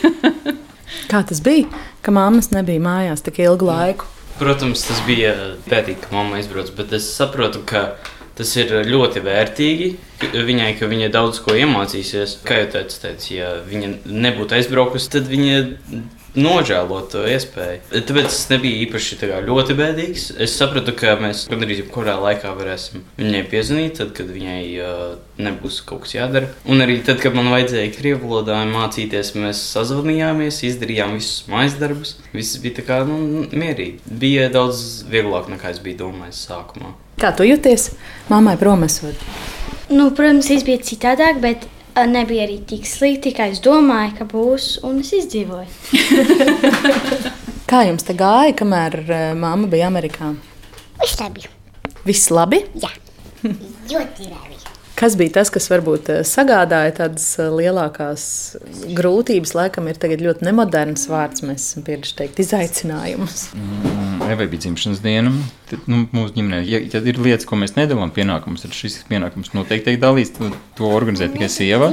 [1.11, 1.67] Kā tas bija,
[2.03, 4.05] ka mammas nebija mājās tik ilgu laiku?
[4.41, 5.35] Protams, tas bija
[5.69, 7.93] pētīgi, ka mamma aizbrauc, bet es saprotu, ka
[8.39, 9.91] tas ir ļoti vērtīgi
[10.33, 12.39] viņai, ka viņa daudz ko iemācīsies.
[12.47, 15.59] Kā jau teicu, teicu ja viņa nebūtu aizbraukusi, tad viņa
[16.39, 17.83] nožēlot to iespēju.
[17.93, 20.27] Tāpēc es nebiju īpaši ļoti bēdīgs.
[20.43, 25.03] Es sapratu, ka mēs gandrīz jebkurā laikā varēsim viņai piezvanīt, tad, kad viņai uh,
[25.43, 26.51] nebūs kaut kas jādara.
[26.65, 32.17] Un arī tad, kad man vajadzēja krievu valodā mācīties, mēs sazvanījāmies, izdarījām visus mājas darbus.
[32.33, 34.01] Viss bija tā kā nu, mierīgi.
[34.07, 36.95] Bija daudz vieglāk nekā es biju domājis sākumā.
[37.21, 37.93] Kā tu jūties?
[38.33, 39.19] Mammai prom esot.
[39.93, 41.67] Nu, protams, viss bija citādāk, bet
[42.09, 45.69] nebija arī tik slikti, kā es domāju, ka būs, un es izdzīvoju.
[47.73, 48.99] Kā jums te gāja, kamēr
[49.39, 50.35] mamma bija Amerikā?
[51.01, 51.47] Viss labi.
[52.05, 52.59] Viss labi?
[52.77, 52.91] Jā,
[53.93, 54.52] ļoti labi.
[55.03, 58.25] Kas bija tas, kas varbūt eh, sagādāja tādas eh, lielākās
[58.95, 59.51] grūtības?
[59.59, 63.49] Laikam ir ļoti nemoderns vārds, mēs esam pieraduši teikt, izaicinājumus.
[63.59, 65.33] Mm, Evai bija dzimšanas diena.
[65.73, 69.51] Tad, nu, mūsu ģimenē, ja, ja ir lietas, ko mēs nedalām pienākumus, tad šis pienākums
[69.57, 70.37] noteikti tiek dalīts.
[70.37, 71.91] To, to organizē tikai sieva.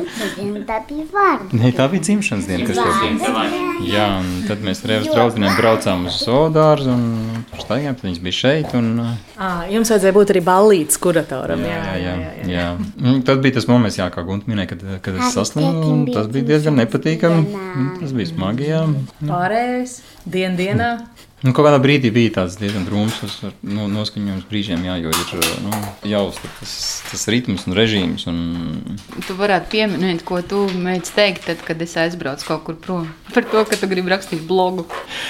[0.70, 1.56] Tā bija vārds.
[1.58, 2.94] Nē, tā bija dzimšanas diena, kas tev
[3.24, 3.64] bija.
[3.90, 7.10] Jā, un tad mēs ar Evas draudzenēm braucām uz Sodārzu un
[7.56, 8.78] staigājām, tad viņas bija šeit.
[8.78, 8.94] Un,
[9.40, 11.62] À, jums vajadzēja būt arī ballītes kuratoram.
[11.64, 12.48] Jā, jā, jā, jā, jā.
[12.52, 12.66] jā.
[13.00, 16.10] Tad bija tas moments, jā, kā Gunte minēja, kad, kad es saslimu.
[16.12, 17.62] Tas bija diezgan nepatīkami.
[18.02, 18.68] Tas bija smagi.
[18.72, 18.82] Jā.
[19.24, 20.00] Pārējais
[20.32, 20.94] dien dienā.
[21.40, 23.22] Nu, kaut kādā brīdī bija tāds diezgan drūms
[23.64, 25.78] nu, noskaņojums brīžiem, jā, jo ir nu,
[26.12, 26.74] jāuztur tas,
[27.08, 28.26] tas ritms un režīms.
[28.28, 28.98] Un...
[29.24, 33.06] Tu varētu pieminēt, ko tu mēģināji teikt, tad, kad es aizbraucu kaut kur prom.
[33.32, 34.84] Par to, ka tu gribi rakstīt blogu.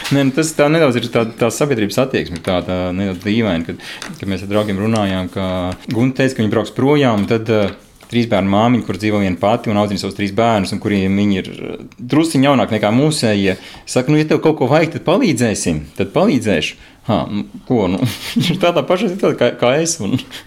[0.09, 3.85] Nē, nu, tas tā nedaudz ir tā, tā sabiedrības attieksme, tā, tā nedaudz dīvaina, kad,
[4.09, 5.45] kad mēs ar draugiem runājām, ka
[5.93, 7.29] Gunte teica, ka viņi brauks projām.
[7.29, 7.77] Tad, uh,
[8.09, 11.39] trīs bērnu māmiņa, kur dzīvo viena pati un audzina savus trīs bērnus, un kuriem viņi
[11.41, 13.57] ir eh, drusku jaunāki nekā mūsējie.
[13.85, 16.79] Saka, nu, ja tev kaut ko vajag, tad palīdzēsim, tad palīdzēšu.
[17.07, 17.97] Ha, nu, ko, nu,
[18.35, 19.95] viņš ir tādā pašā situācijā kā, kā es.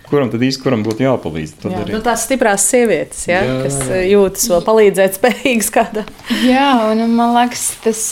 [0.07, 1.55] Kuram tad īsti kuram būtu jāpalīdz?
[1.65, 1.95] Jā, arī.
[1.97, 4.03] nu, tās stiprās sievietes, ja, jā, kas jā.
[4.13, 6.11] jūtas vēl palīdzēt spējīgas kādam.
[6.47, 8.03] Jā, un man liekas, tas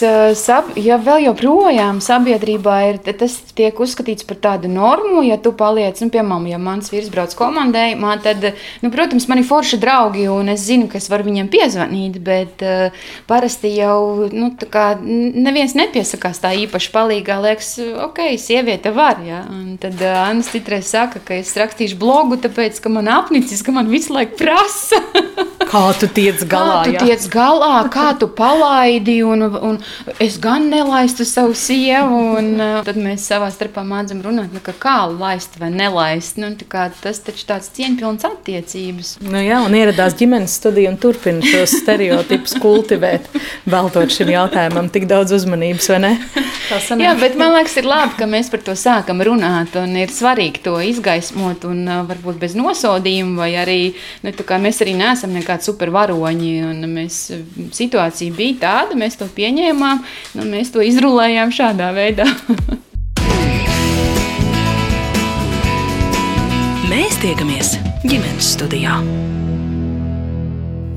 [0.41, 6.01] sab, ja vēl joprojām sabiedrībā ir, tas tiek uzskatīts par tādu normu, ja tu paliec,
[6.03, 8.49] nu, piemēram, ja mans vīrs brauc komandējumā, tad,
[8.81, 12.65] nu, protams, man ir forši draugi, un es zinu, ka es varu viņiem piezvanīt, bet
[12.65, 17.75] uh, parasti jau, nu, tā kā neviens nepiesakās tā īpaši palīgā, liekas,
[18.09, 19.21] ok, sieviete var.
[19.25, 19.43] Ja?
[19.49, 23.73] Un tad uh, Anna citreiz saka, ka es rakstīšu blogu, tāpēc, ka man apnicis, ka
[23.75, 25.01] man visu laiku prasa.
[25.71, 26.81] kā tu tiec galā?
[26.81, 29.79] Kā tu tiec galā, kā tu palaidi, un, un
[30.21, 34.97] es gan nelaistu savu sievu, un uh, tad mēs savā starpā mācām runāt, nu, kā
[35.11, 36.39] laist vai nelaist.
[36.41, 39.13] Nu, kā, tas taču tāds cieņpilns attiecības.
[39.25, 43.29] Nu, jā, un ieradās ģimenes studija un turpina šos stereotipus kultivēt,
[43.69, 46.13] veltot šim jautājumam tik daudz uzmanības, vai ne?
[47.01, 50.61] Jā, bet man liekas, ir labi, ka mēs par to sākam runāt, un ir svarīgi
[50.67, 53.79] to izgaismot, un varbūt bez nosodījuma, vai arī
[54.21, 54.29] nu,
[54.61, 56.51] mēs arī neesam nekādi supervaroņi.
[56.91, 57.15] Mēs,
[57.73, 59.97] situācija bija tāda, mēs to pieņēmām,
[60.37, 62.29] nu, mēs to izrulējām šādā veidā.
[66.93, 67.67] mēs tiekamies
[68.05, 69.01] ģimenes studijā.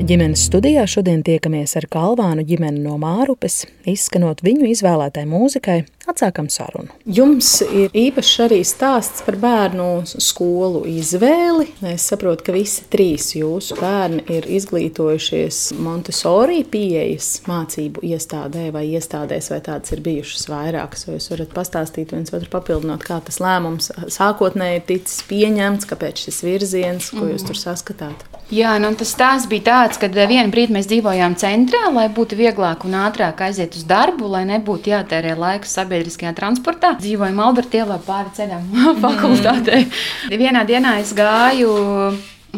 [0.04, 5.78] Ģimenes studijā šodien tiekamies ar Kalvānu ģimeni no Mārupes, izskanot viņu izvēlētai mūzikai,
[6.10, 6.92] atsākam sarunu.
[7.04, 11.70] Jums ir īpašs arī stāsts par bērnu skolu izvēli.
[11.92, 19.50] Es saprotu, ka visi trīs jūsu bērni ir izglītojušies Montesori pieejas mācību iestādē vai iestādēs,
[19.54, 21.06] vai tādas ir bijušas vairākas.
[21.08, 26.26] Vai jūs varat pastāstīt viens otru papildinot, kā tas lēmums sākotnēji ir ticis pieņemts, kāpēc
[26.26, 28.28] šis virziens, ko jūs tur saskatāt?
[28.52, 32.84] Jā, nu, tas stāsts bija tāds, ka vienā brīdī mēs dzīvojām centrā, lai būtu vieglāk
[32.84, 36.94] un ātrāk aiziet uz darbu, lai nebūtu jātērē laiks sabiedriskajā transportā.
[36.98, 38.66] Dzīvojam Albertielā pāri ceļam
[39.04, 39.86] fakultātei.
[39.86, 40.38] Mm.
[40.40, 41.70] Vienā dienā es gāju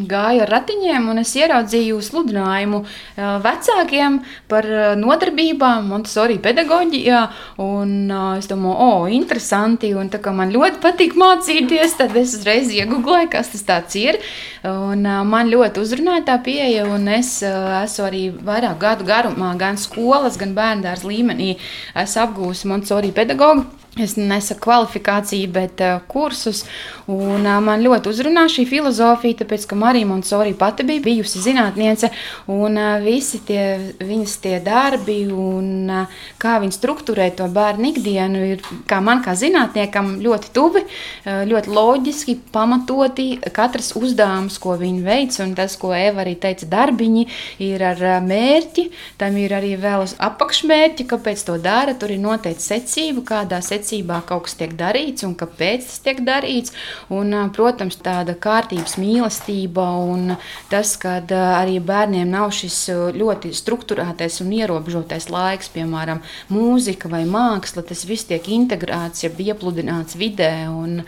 [0.09, 2.83] gāju ar ratiņiem, un es ieraudzīju sludinājumu
[3.17, 4.19] vecākiem
[4.51, 4.69] par
[5.01, 7.23] nodarbībām, Montesori pedagoģijā.
[7.65, 12.37] Un es domāju, o, oh, interesanti, un tā kā man ļoti patīk mācīties, tad es
[12.39, 14.21] uzreiz iegūlēju, kas tas ir.
[14.67, 20.39] Un man ļoti uzrunāja tā pieeja, un es esmu arī vairāk gadu garumā, gan skolas,
[20.41, 21.57] gan bērndārs līmenī,
[21.97, 23.86] esmu apgūsi Montesori pedagoģiju.
[23.97, 26.67] Es nesaku kvalifikāciju, bet uh, kursus.
[27.09, 32.11] Un, uh, man ļoti uzrunā šī filozofija, tāpēc, ka Marija Monsori pati bija bijusi zinātniece,
[32.53, 33.63] un uh, visi tie
[33.97, 39.33] viņas tie darbi, un uh, kā viņa struktūrē to bērnu ikdienu, ir kā man kā
[39.33, 43.31] zinātniekam ļoti tuvi, uh, ļoti loģiski, pamatoti.
[43.57, 47.25] Katrs uzdevums, ko viņa veic, un tas, ko Eva arī teica, darbiņi
[47.65, 51.97] ir ar uh, mērķi, tam ir arī vēl apakšmērķi, kāpēc to dara.
[51.97, 56.23] Tur ir noteikti secība, kādā secībā secībā kaut kas tiek darīts un kāpēc tas tiek
[56.27, 56.75] darīts.
[57.15, 60.37] Un, protams, tāda kārtības mīlestība un
[60.71, 61.21] tas, ka
[61.61, 66.23] arī bērniem nav šis ļoti strukturētais un ierobežotais laiks, piemēram,
[66.53, 70.67] mūzika vai māksla, tas viss tiek integrēts, ja iepludināts vidē.
[70.71, 71.03] Un,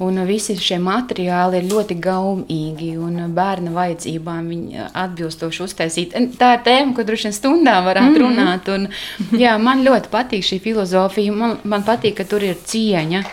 [0.00, 6.16] un visi šie materiāli ir ļoti gaumīgi un bērna vajadzībām viņi atbilstoši uztaisīt.
[6.40, 8.24] Tā ir tēma, ko droši vien stundā varētu mm -hmm.
[8.24, 8.70] runāt.
[8.74, 8.88] Un,
[9.44, 11.32] jā, man ļoti patīk šī filozofija.
[11.32, 13.24] Man, man patīk, ka tur ir cieņa.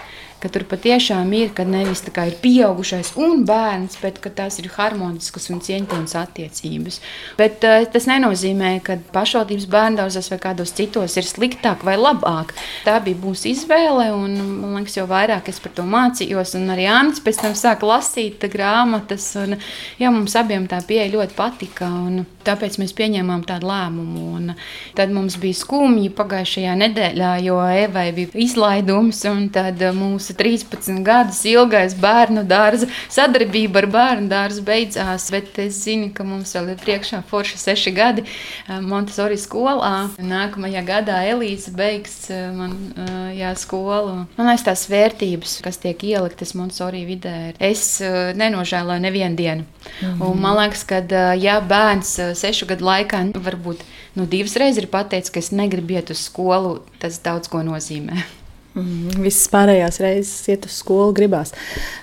[0.41, 4.59] Ka tur patiešām ir, ka nevis tā kā ir pieaugušais un bērns, bet ka tās
[4.61, 7.01] ir harmoniskas un cieņpilnas attiecības.
[7.39, 12.53] Bet uh, tas nenozīmē, ka pašvaldības bērndārzos vai kādos citos ir sliktāk vai labāk.
[12.85, 16.87] Tā bija mūsu izvēle, un man liekas, jo vairāk es par to mācījos, un arī
[16.91, 19.57] Anna pēc tam sāka lasīt grāmatas, un
[19.99, 24.25] jā, mums abiem tā pieeja ļoti patika, un tāpēc mēs pieņēmām tādu lēmumu.
[24.37, 24.53] Un
[24.97, 31.41] tad mums bija skumji pagājušajā nedēļā, jo Evai bija izlaidums, un tad mūsu 13 gadus
[31.49, 35.29] ilgais bērnu dārza sadarbība ar bērnu dārzu beidzās.
[35.33, 40.09] Bet es zinu, ka mums vēl ir priekšā forši seši gadi eh, Montesori skolā.
[40.21, 44.25] Nākamajā gadā Elīze beigs eh, man eh, jā, skolu.
[44.37, 47.99] Man liekas, tās vērtības, kas tiek ieliktas Montesori vidē, es
[48.37, 49.63] nenožēloju nevienu dienu.
[49.63, 50.25] Mm -hmm.
[50.31, 51.01] Un man liekas, ka
[51.35, 53.83] ja bērns sešu gadu laikā varbūt
[54.15, 58.23] nu, divas reizes ir pateicis, ka es negribu iet uz skolu, tas daudz ko nozīmē.
[58.77, 61.53] Mm, visas pārējās reizes iet uz skolu gribās.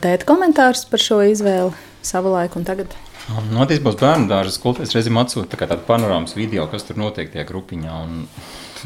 [0.03, 1.71] Tēt komentārus par šo izvēli
[2.05, 2.97] savulaik un tagad.
[3.53, 7.47] No attīstības bērnu dārza skolotājs reizēm atsūta tā tādu panorāmas video, kas tur notiek tajā
[7.49, 8.01] grupiņā.
[8.05, 8.27] Un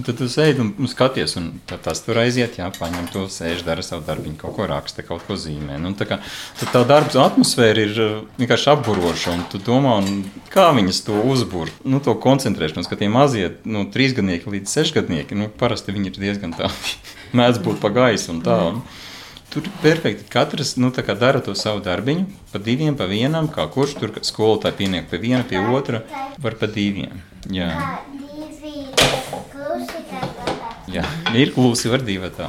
[0.07, 4.05] tad tu sēdi un skaties, un tas tur aiziet, jā, paņem to sēž, dara savu
[4.07, 5.79] darbu, kaut ko raksta, kaut ko zīmē.
[5.83, 6.21] Nu, tā, kā,
[6.61, 11.73] tā darba atmosfēra ir uh, vienkārši apburoša, un tu domā, un kā viņas to uzbūr,
[11.89, 16.57] nu, to koncentrēšanos, ka tie mazie nu, trīsgadnieki līdz sešgadnieki, nu, parasti viņi ir diezgan
[16.59, 16.97] tādi,
[17.39, 18.63] mēdz būt pa gaisu un tā.
[18.73, 18.83] Un,
[19.49, 20.27] Tur ir perfekti.
[20.29, 25.09] Katrs nu, dara to savu darbiņu, pa diviem, pa vienam, kā kurš tur skolotāji pieniek
[25.09, 26.03] pie viena, pie otra,
[26.37, 27.23] var pa diviem.
[27.49, 27.73] Jā.
[30.89, 31.03] Jā,
[31.37, 32.47] ir klusi, var divi tā.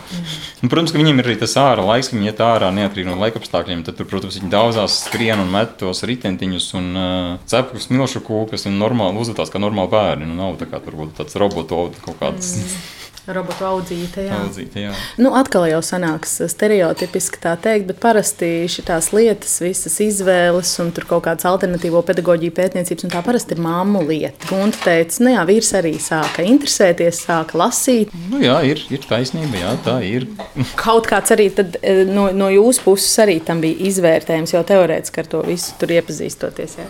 [0.63, 3.41] Un, protams, ka viņiem ir arī tas ārā laiks, viņi iet ārā neatkarīgi no laika
[3.41, 3.81] apstākļiem.
[3.87, 8.69] Tad, tur, protams, viņi daudzās skrien un met tos ritentiņus un uh, cepus milšu kūkas
[8.71, 10.29] un normāli uzvedās kā normāli bērni.
[10.29, 12.55] Nu, nav tā kā tur būtu tāds robotu kaut kāds.
[12.55, 12.95] Mm
[13.35, 14.25] robotu audzīte.
[14.27, 14.39] Jā.
[14.43, 14.93] Audzīte, jā.
[15.21, 21.07] Nu, atkal jau sanāks stereotipiski tā teikt, bet parasti šīs lietas, visas izvēles un tur
[21.09, 24.51] kaut kādas alternatīvo pedagoģiju pētniecības, un tā parasti ir māmu lieta.
[24.57, 28.13] Un tu teici, nu jā, vīrs arī sāka interesēties, sāka lasīt.
[28.31, 30.27] Nu jā, ir, ir taisnība, jā, tā ir.
[30.83, 35.23] kaut kāds arī tad, e, no, no jūsu puses arī tam bija izvērtējums jau teorētiski
[35.23, 36.77] ar to visu tur iepazīstoties.
[36.79, 36.89] Jā.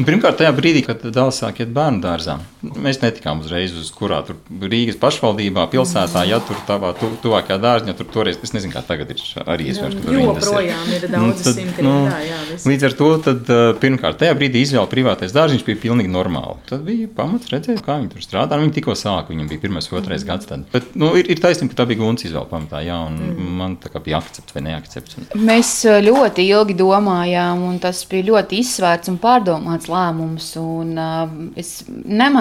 [0.00, 4.38] Pirmkārt, tajā brīdī, kad dēls sāk iet bērnu dārzā, mēs netikām uzreiz uz kurā tur
[4.60, 9.12] Rīgas pašvaldībā, pilsētā, ja tur tavā tu, tuvākajā dārziņā, tur toreiz, es nezinu, kā tagad
[9.14, 11.86] ir arī iespējams, ka tur joprojām ir nu, daudz nu, simti.
[11.86, 16.12] Nu, jā, jā, līdz ar to, tad, pirmkārt, tajā brīdī izvēle privātais dārziņš bija pilnīgi
[16.12, 16.58] normāli.
[16.68, 18.58] Tad bija pamats redzēt, kā viņi tur strādā.
[18.60, 20.28] Viņi tikko sāka, viņam bija pirmais, otrais mm.
[20.28, 20.48] gads.
[20.50, 20.66] Tad.
[20.72, 23.50] Bet, nu, ir, ir taisnība, ka tā bija Guns izvēle pamatā, jā, un mm.
[23.60, 25.18] man tā kā bija akcepts vai neakcepts.
[25.38, 25.72] Mēs
[26.04, 30.50] ļoti ilgi domājām, un tas bija ļoti izsvērts un pārdomāts lēmums.
[30.60, 31.80] Un, uh, es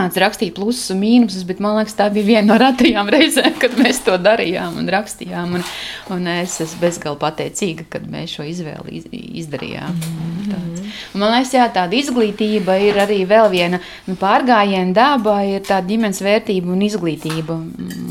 [0.10, 3.78] nemācu rakstīt plusus un mīnusus, bet man liekas, tā bija viena no retajām reizēm, kad
[3.78, 5.56] mēs to darījām un rakstījām.
[5.60, 5.64] Un,
[6.10, 9.04] un es esmu bezgalīgi pateicīga, kad mēs šo izvēli
[9.40, 9.94] izdarījām.
[9.94, 10.90] Mm -hmm.
[11.14, 16.22] Man liekas, jā, tāda izglītība ir arī vēl viena nu, pārgājiena dabā, ir tāda ģimenes
[16.22, 17.58] vērtība un izglītība.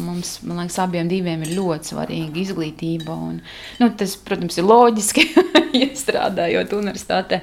[0.06, 3.14] Mums, man liekas, abiem diviem ir ļoti svarīga izglītība.
[3.14, 3.40] Un,
[3.78, 5.26] nu, tas, protams, ir loģiski,
[5.82, 7.40] iestrādājot universitātē,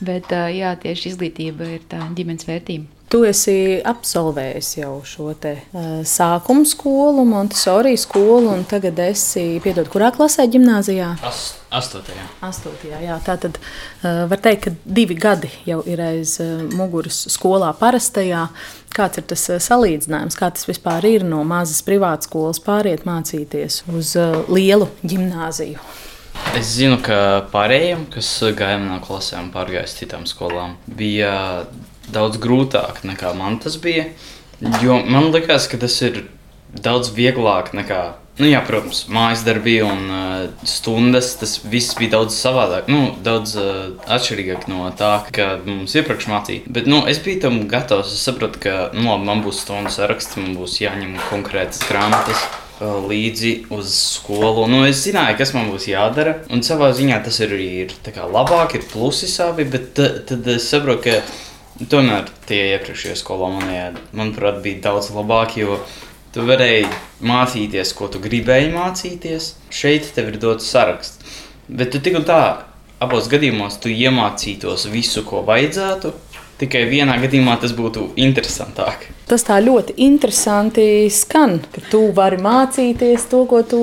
[0.00, 2.93] bet jā, tieši izglītība ir tā ģimenes vērtība.
[3.14, 9.86] Tu esi absolvējis jau šo te, uh, sākuma skolu, Montesori skolu, un tagad esi, piedod,
[9.92, 11.12] kurā klasē gimnājā?
[11.22, 12.24] Ast, astotajā.
[12.42, 13.20] Astotajā, jā.
[13.22, 18.48] Tā tad uh, var teikt, ka divi gadi jau ir aiz uh, muguras skolā parastajā.
[18.98, 23.84] Kāds ir tas uh, salīdzinājums, kā tas vispār ir no mazas privātas skolas pāriet mācīties
[23.94, 25.78] uz uh, lielu gimnājiju?
[26.58, 31.62] Es zinu, ka pārējiem, kas gāja manā klasē un pārgāja uz citām skolām, bija
[32.12, 34.08] daudz grūtāk nekā man tas bija.
[34.82, 36.24] Jo man liekas, ka tas ir
[36.74, 38.02] daudz vieglāk nekā.
[38.34, 41.36] Nu, jā, protams, mājas darbi un uh, stundas.
[41.38, 46.72] Tas viss bija daudz savādāk, nu, daudz uh, atšķirīgāk no tā, kā mums iepriekš mācīja.
[46.74, 48.10] Bet nu, es biju tam gatavs.
[48.10, 52.98] Es sapratu, ka nu, labi, man būs stundu saraksts, man būs jāņem konkrētas grāmatas uh,
[53.06, 54.66] līdzi uz skolu.
[54.72, 56.40] Nu, es zināju, kas man būs jādara.
[56.50, 57.94] Un savā ziņā tas ir, ir
[58.34, 61.43] labāk, ir plusi savi, bet tad es saprotu, ka
[61.74, 65.80] Tomēr tie iepriekšējie skolā man, manuprāt, bija daudz labāki, jo
[66.34, 66.86] tu varēji
[67.26, 69.48] mācīties, ko tu gribēji mācīties.
[69.74, 71.42] Šeit tev ir dots saraksts.
[71.66, 72.40] Bet tu tik un tā,
[73.02, 76.14] abos gadījumos tu iemācītos visu, ko vajadzētu.
[76.60, 79.08] Tikai vienā gadījumā tas būtu interesantāk.
[79.24, 83.80] Tas tā ļoti interesanti skan, ka tu vari mācīties to, ko tu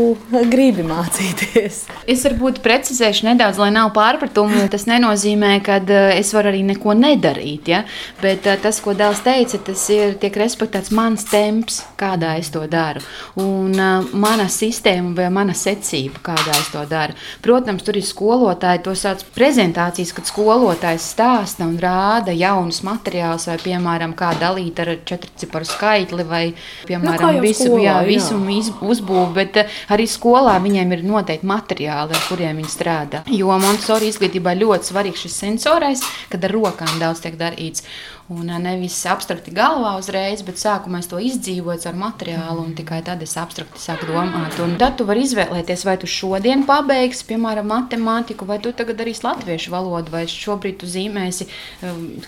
[0.51, 1.79] gribi mācīties.
[2.11, 4.67] Es varbūt precizēšu nedaudz, lai nav pārpratumu.
[4.71, 7.71] Tas nenozīmē, ka eh, es varu arī neko nedarīt.
[7.73, 7.81] Ja?
[8.21, 12.61] Bet eh, tas, ko Dēls teica, tas ir tiek respektēts mans temps, kādā es to
[12.69, 13.01] daru.
[13.41, 17.17] Un uh, mana sistēma vai mana secība, kādā es to daru.
[17.41, 23.47] Protams, tur ir skolotāji, to sauc par prezentācijas, kad skolotājs stāsta un rāda jaunus materiālus,
[23.49, 24.93] vai, piemēram, kā dalīt ar
[25.31, 26.53] četrciparu skaitli, vai,
[26.87, 28.61] piemēram, nu, visu, skolā, jā, visu jā.
[28.93, 29.33] uzbūvi.
[29.35, 33.23] Bet uh, arī skolā viņiem ir noteikti materiāli, ar kuriem viņi strādā.
[33.31, 37.85] Jo Montesori izglītībā ļoti svarīgs šis sensorais, kad ar rokām daudz tiek darīts.
[38.31, 43.19] Un nevis abstrakti galvā uzreiz, bet sākumā es to izdzīvoju ar materiālu, un tikai tad
[43.25, 44.55] es abstrakti sāku domāt.
[44.63, 49.25] Un tad tu vari izvēlēties, vai tu šodien pabeigsi, piemēram, matemātiku, vai tu tagad darīsi
[49.25, 51.49] latviešu valodu, vai šobrīd tu zīmēsi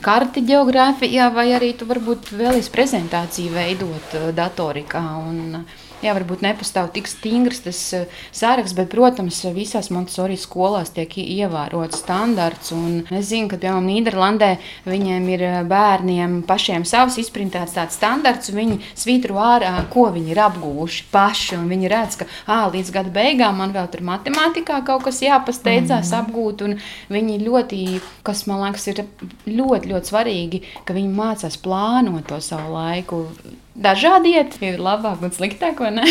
[0.04, 5.06] karti geogrāfijā, vai arī tu varbūt vēlies prezentāciju veidot datorikā.
[5.24, 5.64] Un,
[6.04, 12.02] jā, varbūt nepastāv tik stingrs tas eh, saraksts, bet, protams, visās Montesori skolās tiek ievērots
[12.04, 12.74] standarts.
[13.14, 14.52] Es zinu, ka, piemēram, Nīderlandē
[14.88, 20.36] viņiem ir eh, bērniem pašiem savs izprintēts tāds standarts, un viņi svītro ārā, ko viņi
[20.36, 21.62] ir apguvuši paši.
[21.74, 26.20] Viņi redz, ka ā, līdz gada beigām man vēl tur matemātikā kaut kas jāpasteidzās mm.
[26.22, 26.78] apgūt, un
[27.14, 27.82] viņi ļoti,
[28.28, 29.04] kas man liekas, ir
[29.48, 33.26] ļoti, ļoti svarīgi, ka viņi mācās plānot to savu laiku
[33.74, 36.04] Dažādi iet, ir labāk un sliktāk, vai ne?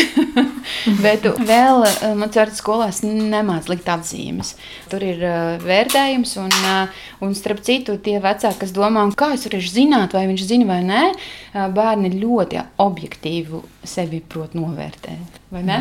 [1.03, 4.57] Bet vēl eh, man certas skolās nemāc likt atzīmes.
[4.91, 9.47] Tur ir uh, vērtējums, un, uh, un starp citu, tie vecāki, kas domā, kā es
[9.47, 15.63] varēšu zināt, vai viņš zina vai nē, uh, bērni ļoti objektīvi sevi prot novērtēt, vai
[15.69, 15.79] ne?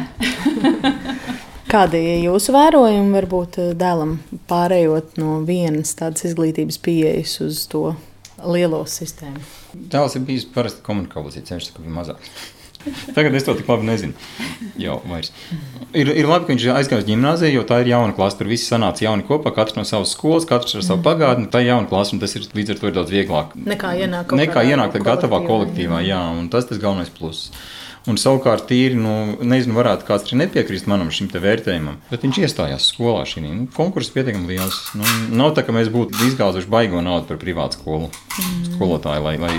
[1.72, 4.20] Kādi ir jūsu vērojumi varbūt dēlam
[4.50, 7.88] pārējot no vienas tādas izglītības pieejas uz to
[8.46, 9.44] lielo sistēmu?
[9.92, 12.34] Tēls ir bijis parasti komunikācija ceļš, ka bija mazāks.
[13.14, 14.12] Tagad es to tik labi nezinu.
[14.80, 15.30] Jau, vairs.
[15.94, 18.38] ir, ir labi, ka viņš aizgāja uz gimnāziju, jo tā ir jauna klase.
[18.40, 21.06] Tur viss sanāca jauni kopā, katrs no savas skolas, katrs ar savu mm.
[21.06, 21.50] pagātni.
[21.52, 23.54] Tā ir jauna klase, un tas ir līdz ar to ir daudz vieglāk.
[23.74, 26.02] Nekā ienākt nekā ienākt gatavā kolektīvā.
[26.06, 27.52] Jā, un tas ir tas galvenais pluss.
[28.10, 32.88] Un savukārt, tīri, nu, nezinu, varētu kāds arī nepiekrist manam šim vērtējumam, bet viņš iestājās
[32.90, 33.22] skolā.
[33.28, 34.80] Šī nu, konkurss ir pietiekami liels.
[34.98, 35.06] Nu,
[35.38, 38.72] nav tā, ka mēs būtu izgāzuši baigo naudu par privātu skolu mm.
[38.72, 39.54] skolotāju, lai, lai,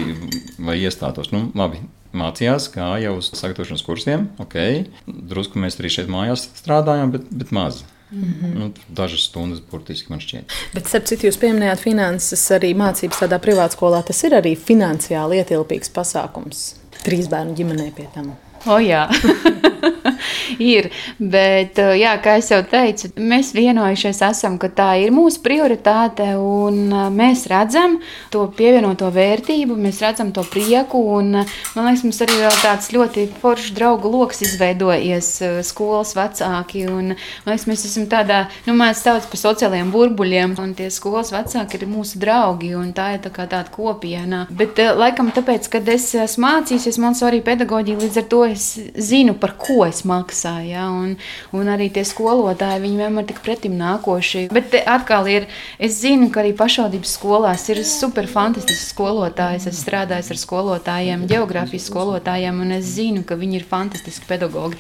[0.60, 1.32] lai iestātos.
[1.32, 1.80] Nu, labi,
[2.12, 4.28] mācījās, kā jau uz sagatavošanas kursiem.
[4.44, 4.86] Okay.
[5.08, 7.86] Drusku mēs arī šeit mājās strādājām, bet, bet maz.
[8.14, 8.54] Mm -hmm.
[8.60, 10.52] nu, dažas stundas, burtiski man šķiet.
[10.74, 14.04] Bet, starp citu, jūs pieminējāt finanses, arī mācības tādā privātskolā.
[14.06, 18.34] Tas ir arī finansiāli ietilpīgs pasākums trīs bērnu ģimenē pie tam.
[18.64, 19.08] O, jā,
[20.64, 20.90] ir.
[21.20, 26.34] Bet, uh, jā, kā jau teicu, mēs vienojušies, esam, ka tā ir mūsu prioritāte.
[26.40, 26.72] Uh,
[27.14, 28.00] mēs redzam
[28.34, 31.02] to pievienoto vērtību, mēs redzam to prieku.
[31.18, 35.32] Un, uh, man liekas, mums arī ir tāds ļoti foršs draugu lokus izveidojies
[35.68, 36.86] skolas vecāki.
[36.92, 37.14] Un,
[37.48, 41.88] liekas, mēs esam tādā, nu, mēs saucam par sociālajiem burbuļiem, un tie skolas vecāki ir
[41.92, 42.74] mūsu draugi.
[42.94, 44.44] Tā ir tā tāda kopiena.
[44.54, 49.36] Bet, laikam, tāpēc, kad es esmu mācījies, man arī pedagoģija līdz ar to es zinu,
[49.40, 50.70] par ko es maksāju.
[50.72, 50.88] Ja?
[50.94, 51.16] Un,
[51.56, 54.48] un arī tie skolotāji vienmēr ir tik pretim nākoši.
[54.54, 55.48] Bet atkal ir,
[55.78, 59.68] es zinu, ka arī pašvaldības skolās ir super fantastisks skolotājs.
[59.72, 64.80] Es strādāju ar skolotājiem, geogrāfijas skolotājiem, un es zinu, ka viņi ir fantastiski pedagogi.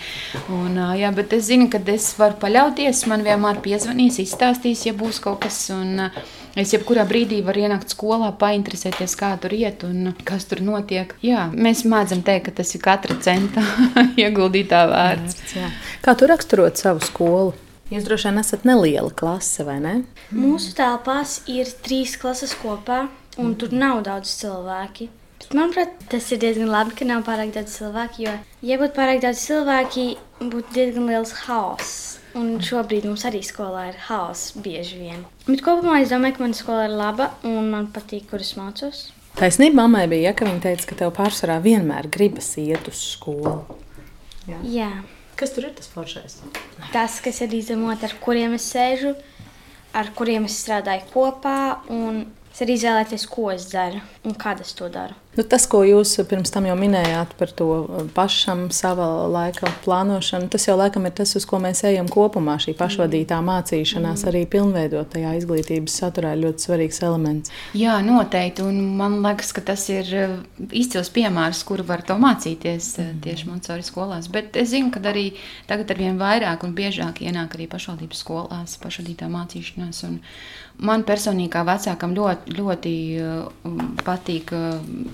[0.53, 5.21] Un, jā, bet es zinu, ka es varu paļauties, man vienmēr piezvanīs, izstāstīs, ja būs
[5.23, 5.65] kaut kas.
[5.73, 6.09] Un,
[6.59, 11.15] Es jebkurā brīdī varu ienākt skolā, painteresēties, kā tur iet un kas tur notiek.
[11.25, 13.63] Jā, mēs mēdzam teikt, ka tas ir katra centa
[14.23, 15.41] ieguldītā vērts.
[15.57, 15.71] Jā.
[16.05, 17.55] Kā tu raksturot savu skolu?
[17.89, 19.95] Jūs droši vien esat neliela klase, vai ne?
[20.33, 23.07] Mūsu telpās ir trīs klases kopā,
[23.41, 25.09] un tur nav daudz cilvēku.
[25.41, 28.23] Bet, manuprāt, tas ir diezgan labi, ka nav pārāk daudz cilvēku.
[28.27, 32.19] Jo, ja būtu pārāk daudz cilvēku, būtu diezgan liels haoss.
[32.39, 35.25] Un šobrīd mums arī skolā ir haoss bieži vien.
[35.45, 39.11] Bet kopumā es domāju, ka mana skola ir laba un man patīk, kur es mācos.
[39.37, 43.59] Taisnība mammai bija, ja, ka viņa teica, ka tev pārsvarā vienmēr gribas iet uz skolu.
[44.49, 44.59] Jā.
[44.65, 44.91] Jā.
[45.37, 46.39] Kas tur ir tas foršais?
[46.93, 49.15] Tas, kas ir izdomāts, ar kuriem es sēžu,
[49.97, 51.57] ar kuriem es strādāju kopā,
[51.93, 55.17] un es arī izvēlēties, ko es daru un kad es to daru.
[55.33, 57.67] Nu, tas, ko jūs pirms tam jau minējāt par to
[58.13, 62.59] pašam sava laika plānošanu, tas jau laikam ir tas, uz ko mēs ejam kopumā.
[62.61, 64.29] Šī pašvadītā mācīšanās mm.
[64.29, 67.53] arī pilnveidotajā izglītības saturā ir ļoti svarīgs elements.
[67.73, 68.61] Jā, noteikti.
[68.69, 70.35] Un man liekas, ka tas ir uh,
[70.69, 73.23] izcils piemērs, kur var to mācīties uh, mm.
[73.25, 74.29] tieši Montesori skolās.
[74.33, 75.31] Bet es zinu, ka arī
[75.71, 80.05] tagad ar vien vairāk un biežāk ienāk arī pašvaldības skolās, pašvadītā mācīšanās.
[80.11, 80.21] Un
[80.81, 84.51] man personīgi kā vecākam ļoti, ļoti uh, patīk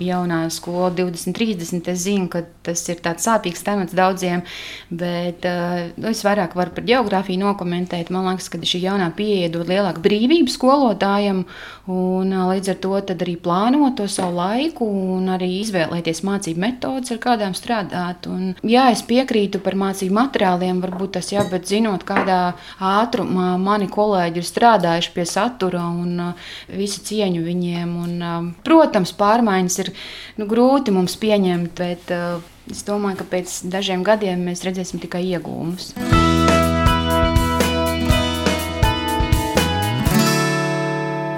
[0.02, 1.90] jaunā skola 2030.
[1.92, 4.42] Es zinu, ka tas ir tāds sāpīgs temats daudziem,
[4.90, 8.12] bet uh, es vairāk varu par geogrāfiju nokomentēt.
[8.14, 11.44] Man liekas, ka šī jaunā pieeja dod lielāku brīvību skolotājiem
[11.90, 17.20] un līdz ar to arī plānot to savu laiku un arī izvēlēties mācību metodas, ar
[17.22, 18.28] kādām strādāt.
[18.30, 22.40] Un, jā, es piekrītu par mācību materiāliem, varbūt tas jā, bet zinot, kādā
[22.78, 27.96] ātrumā mani kolēģi ir strādājuši pie satura un uh, visu cieņu viņiem.
[28.04, 29.92] Un, uh, protams, pārmaiņas ir
[30.38, 32.38] nu, grūti mums pieņemt, bet uh,
[32.70, 35.94] es domāju, ka pēc dažiem gadiem mēs redzēsim tikai iegūmus.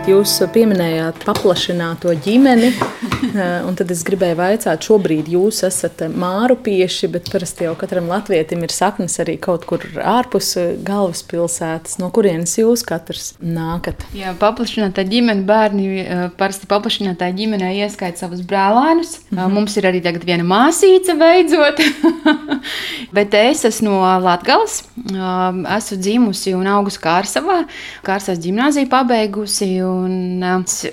[0.03, 2.73] Jūs pieminējāt paplašināto ģimeni,
[3.69, 8.65] un tad es gribēju jautāt, šobrīd jūs esat māru pieši, bet parasti jau katram latvietim
[8.67, 10.57] ir saknes arī kaut kur ārpus
[10.87, 11.99] galvaspilsētas.
[12.03, 14.03] No kurienes jūs katrs nākat?
[14.17, 16.07] Jā, paplašinātā ģimene, bērni
[16.39, 19.19] parasti paplašinātā ģimenē ieskaita savus brālēnus.
[19.31, 19.53] Mm -hmm.
[19.53, 21.81] Mums ir arī tagad viena māsīca beidzot,
[23.17, 24.83] bet es esmu no Latgales.
[25.77, 27.63] Esmu dzimusi un augusi Kārsavā,
[28.07, 30.45] Kārsavas ģimnāziju pabeigusi un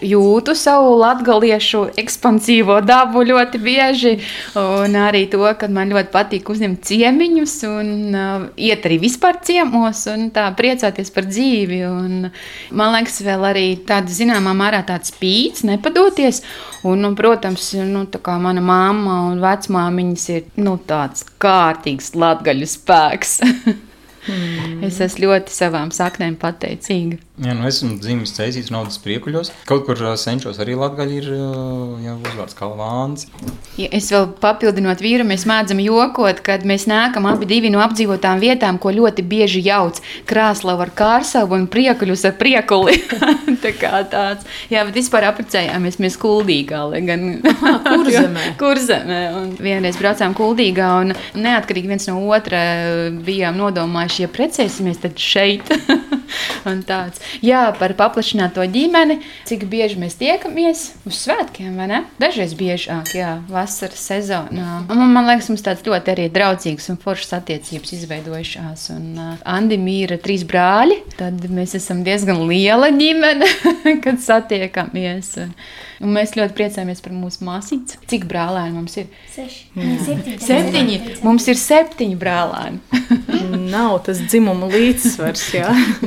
[0.01, 1.85] jūtu savu latgaliešu
[2.19, 4.13] ekspansīvo dabu ļoti bieži.
[4.59, 10.05] Un arī to, ka man ļoti patīk uzņemt ciemiņus un uh, iet arī vispār ciemos
[10.11, 11.81] un tā priecāties par dzīvi.
[11.87, 12.29] Un,
[12.71, 16.43] man liekas, vēl arī tāda zināmā mērā tāds spīts, nepadoties.
[16.83, 18.05] Un, un, protams, nu,
[18.39, 23.39] mana mamma un vecmāmiņas ir nu, tāds kārtīgs latgaļu spēks.
[24.29, 24.83] Mm.
[24.85, 27.17] Es esmu ļoti savām saknēm pateicīga.
[27.39, 29.53] Jā, nu esmu dzimis Cēsīs naudas priekuļos.
[29.67, 31.27] Kaut kur senčos arī latgaļi ir
[32.03, 33.29] jā, uzvārds Kalvāns.
[33.79, 38.41] Ja es vēl papildinot vīru, mēs mēdzam jokot, kad mēs nākam abi divi no apdzīvotām
[38.43, 42.97] vietām, ko ļoti bieži jauc Krāslavu ar Kārsavu un priekuļus ar priekuli.
[43.63, 44.43] Tā kā tāds.
[44.67, 47.25] Jā, bet vispār apprecējāmies mēs kuldīgā, lai gan
[47.87, 48.49] kurzemē.
[48.61, 49.21] kurzemē.
[49.39, 52.61] Un vienreiz braucām kuldīgā un neatkarīgi viens no otra
[53.23, 55.71] bijām nodomājuši, ja precēsimies, tad šeit.
[56.69, 57.21] un tāds.
[57.45, 59.19] Jā, par paplašināto ģimeni,
[59.49, 61.99] cik bieži mēs tiekamies uz svētkiem, vai ne?
[62.21, 64.69] Dažreiz biežāk, jā, vasaras sezonā.
[64.89, 68.87] Un man, man liekas, mums tāds ļoti arī draudzīgs un foršs attiecības izveidojušās.
[68.95, 73.49] Un uh, Andi ir trīs brāļi, tad mēs esam diezgan liela ģimene,
[74.03, 75.35] kad satiekamies.
[75.45, 75.53] Un,
[75.99, 77.97] Un mēs ļoti priecājamies par mūsu māsīcu.
[78.07, 79.09] Cik brālēni mums ir?
[79.33, 79.65] Seši.
[79.75, 79.97] Mm.
[80.05, 80.37] Septiņi.
[80.45, 80.99] septiņi.
[81.25, 82.79] Mums ir septiņi brālēni.
[83.73, 85.43] Nav tas dzimuma līdzsvars.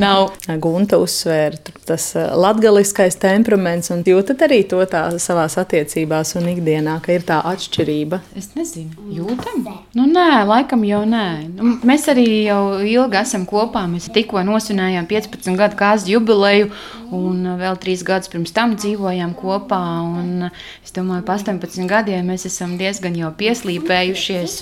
[0.00, 0.32] Nav.
[0.62, 6.96] Gunta uzsvēra tas uh, latgaliskais temperaments, un jūtat arī to tā savās attiecībās un ikdienā,
[7.04, 8.22] ka ir tā atšķirība.
[8.38, 9.66] Es nezinu, jūtam?
[9.98, 11.26] Nu, nē, laikam jau nē.
[11.52, 13.84] Nu, mēs arī jau ilgi esam kopā.
[13.92, 16.72] Mēs tikko nosvinējām 15 gadu kāzu jubileju,
[17.12, 19.81] un vēl 3 gadus pirms tam dzīvojām kopā.
[19.82, 24.58] Un es domāju, ka 18 gadiem mēs esam diezgan jau pieslīpējušies.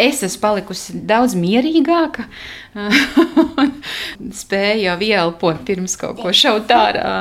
[0.00, 2.26] Es esmu palikusi daudz mierīgāka.
[4.40, 7.14] Spēju jau ieelpot pirms kaut ko šaut ārā.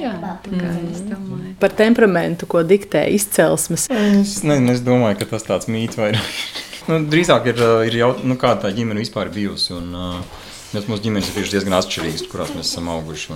[0.00, 0.12] Jā,
[0.50, 1.54] mm.
[1.62, 3.88] Par temperamentu, ko diktē izcelsmes.
[3.90, 6.36] Es, ne, es domāju, ka tas tāds mīts vairāk.
[6.90, 9.72] nu, drīzāk ir, ir jau nu, kāda tā ģimene vispār bijusi.
[9.76, 10.39] Un, uh,
[10.70, 13.34] Mēs mūsu ģimenes ir diezgan atšķirīgas, kurās mēs esam auguši.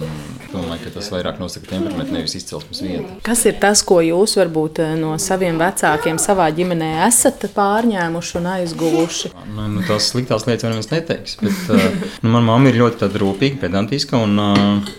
[0.53, 3.16] Domāju, ka tas vairāk nosaka temperamentu, nevis izcelsmes vietu.
[3.26, 8.47] Kas ir tas, ko jūs varbūt eh, no saviem vecākiem savā ģimenē esat pārņēmuši un
[8.53, 9.32] aizguvuši?
[9.51, 11.35] Nu, nu, tās sliktās lietas jau neviens neteiks.
[11.43, 11.89] Bet, uh,
[12.22, 14.20] nu, Manā mamma ir ļoti rūpīga, pedantiska.
[14.22, 14.95] Un, uh,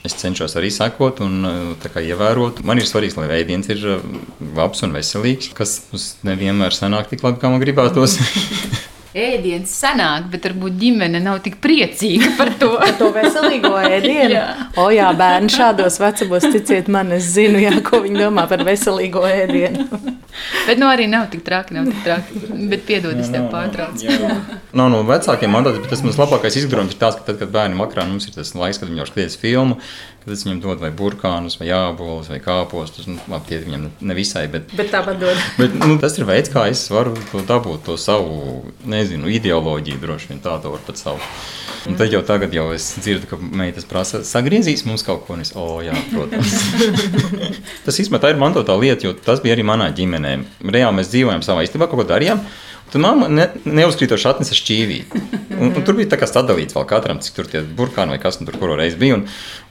[0.00, 1.42] Es cenšos arī sekot un
[1.84, 2.62] ievērot.
[2.64, 3.82] Man ir svarīgi, lai veidiens ir
[4.56, 8.16] labs un veselīgs, kas mums nevienmēr sanāk tik labi, kā man gribētos.
[9.16, 12.70] ēdienas sanāk, bet varbūt ģimene nav tik priecīga par to.
[12.82, 14.34] par to veselīgo ēdienu.
[14.36, 14.44] jā.
[14.78, 19.24] O, jā, bērni šādos vecumos, ticiet man, es zinu, jā, ko viņi domā par veselīgo
[19.26, 19.88] ēdienu.
[20.68, 22.44] bet nu arī nav tik traki, nav tik traki.
[22.70, 24.14] Bet piedod, es tev pārtraucu.
[24.76, 27.80] Nav no vecākiem mandātiem, bet tas mums labākais izgudrojums ir tas, ka tad, kad bērni
[27.80, 29.80] vakarā mums ir tas laiks, kad viņi jau skatās filmu,
[30.20, 33.06] Tad es viņam dodu vai burkānus, vai jābolus, vai kāpostus.
[33.08, 35.40] Nu, labi, tie viņam ne visai, bet, bet tāpat dod.
[35.60, 40.34] bet, nu, tas ir veids, kā es varu to dabūt, to savu, nezinu, ideoloģiju, droši
[40.34, 41.24] vien tā to var pat savu.
[41.88, 45.44] Un tad jau tagad jau es dzirdu, ka meitas prasa, sagriezīs mums kaut ko, un
[45.46, 46.52] es, o, jā, protams.
[47.86, 50.34] tas īstenībā ir mantotā lieta, jo tas bija arī manā ģimenē.
[50.68, 52.44] Reāli mēs dzīvojam savā istabā, kaut ko darījām.
[52.90, 55.24] Tu mamma ne, neuzkrītoši atnesa šķīvīti.
[55.60, 58.40] Un, un tur bija tā kā sadalīts vēl katram, cik tur tie burkāni vai kas
[58.40, 59.18] nu tur kuru reizi bija.
[59.18, 59.26] Un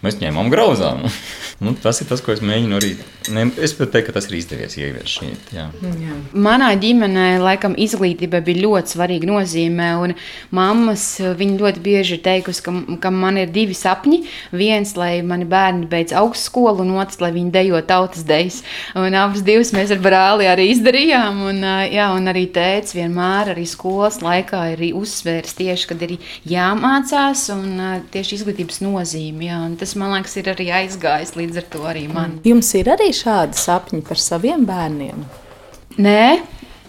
[0.05, 1.01] mēs ņēmām grauzām.
[1.65, 2.91] nu, tas ir tas, ko es mēģinu arī.
[3.34, 5.49] Ne, es pat teiktu, ka tas ir izdevies ieviest šeit.
[5.55, 5.67] Jā.
[5.99, 6.15] Jā.
[6.47, 9.89] Manā ģimenē laikam izglītība bija ļoti svarīga nozīme.
[10.05, 10.15] Un
[10.55, 14.22] mammas viņa ļoti bieži ir teikusi, ka, ka man ir divi sapņi.
[14.55, 18.61] Viens, lai mani bērni beidz augstskolu, un otrs, lai viņi dejo tautas dejas.
[18.95, 21.43] Un abas divas mēs ar brāli arī izdarījām.
[21.49, 26.16] Un, jā, un arī tēvs vienmēr arī skolas laikā ir uzsvērs tieši, kad ir
[26.49, 27.82] jāmācās un
[28.14, 29.49] tieši izglītības nozīme.
[29.49, 32.39] Jā, tas, man liekas, ir arī aizgājis līdz ar to arī man.
[32.47, 35.26] Jums ir arī šādi sapņi par saviem bērniem?
[35.99, 36.24] Nē,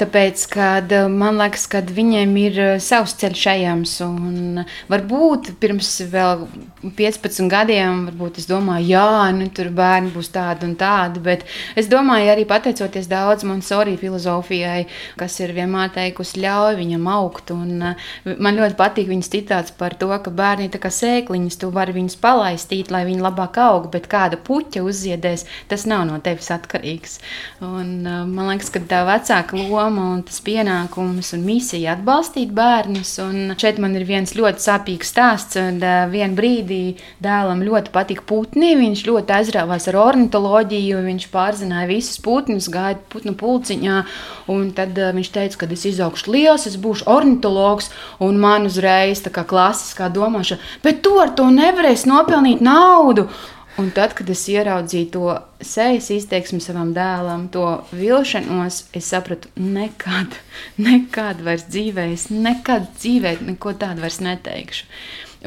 [0.00, 5.90] Tāpēc, kad eh, man liekas, ka viņiem ir eh, savs ceļš ejams, un varbūt pirms
[6.08, 11.44] 15 gadiem, varbūt es domāju, jā, nu, tur bērni būs tādi un tādi, bet
[11.76, 14.86] es domāju, arī pateicoties daudz Montessori filozofijai,
[15.20, 18.08] kas ir vienmēr teikusi, ļauj viņam augt, un eh,
[18.40, 22.16] man ļoti patīk viņas citāts par to, ka bērni ir kā sēkliņas, tu vari viņus
[22.24, 27.20] palaistīt, lai viņi labāk aug, bet kāda puķa uzziedēs, tas nav no tevis atkarīgs.
[27.60, 33.10] Un man liekas, ka tā vecāka loma loma un tas pienākums un misija atbalstīt bērnus.
[33.24, 35.58] Un šeit man ir viens ļoti sāpīgs stāsts.
[35.58, 35.80] Un,
[36.12, 38.76] vienā brīdī dēlam ļoti patika putni.
[38.78, 41.02] Viņš ļoti aizrāvās ar ornitoloģiju.
[41.08, 44.00] Viņš pārzināja visus putnus, gāja putnu pulciņā.
[44.78, 47.90] Tad viņš teica, ka es izaugšu liels, es būšu ornitologs.
[48.22, 53.26] Un man uzreiz tā kā klasiskā domāšana, bet tu ar to nevarēsi nopelnīt naudu.
[53.80, 55.30] Un tad, kad es ieraudzīju to
[55.64, 57.64] sejas izteiksmi savam dēlam, to
[57.96, 60.36] vilšanos, es sapratu, nekad,
[60.88, 64.88] nekad vairs dzīvē, es nekad dzīvē neko tādu vairs neteikšu.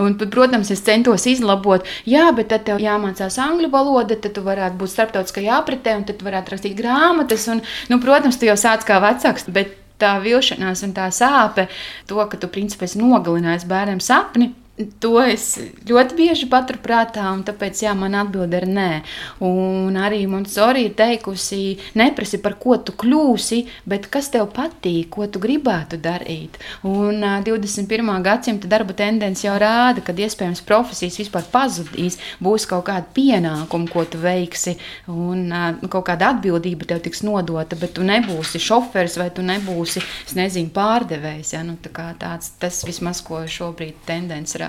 [0.01, 4.79] Un, protams, es centos izlabot, jā, bet tad tev jāmācās angļu valoda, tad tu varētu
[4.79, 7.45] būt starptautiskajā apritē, un tad tu varētu rakstīt grāmatas.
[7.53, 7.61] Un,
[7.93, 11.67] nu, protams, tu jau sāc kā vecāks, bet tā vilšanās un tā sāpe,
[12.09, 15.51] to, ka tu principā esi nogalinājis bērniem sapni, To es
[15.85, 19.03] ļoti bieži paturu prātā, un tāpēc jā, man atbild ir nē.
[19.45, 25.27] Un arī Montesori ir teikusi, neprasi par ko tu kļūsi, bet kas tev patīk, ko
[25.29, 26.57] tu gribētu darīt.
[26.89, 28.09] Un 21.
[28.25, 34.07] gadsimta darba tendence jau rāda, ka iespējams profesijas vispār pazudīs, būs kaut kāda pienākuma, ko
[34.09, 34.73] tu veiksi,
[35.13, 35.53] un
[35.85, 40.73] kaut kāda atbildība tev tiks nodota, bet tu nebūsi šoferis vai tu nebūsi, es nezinu,
[40.73, 41.53] pārdevējs.
[41.59, 41.61] Ja?
[41.61, 44.62] Nu, tā tāds, tas vismaz, ko šobrīd tendence rāda,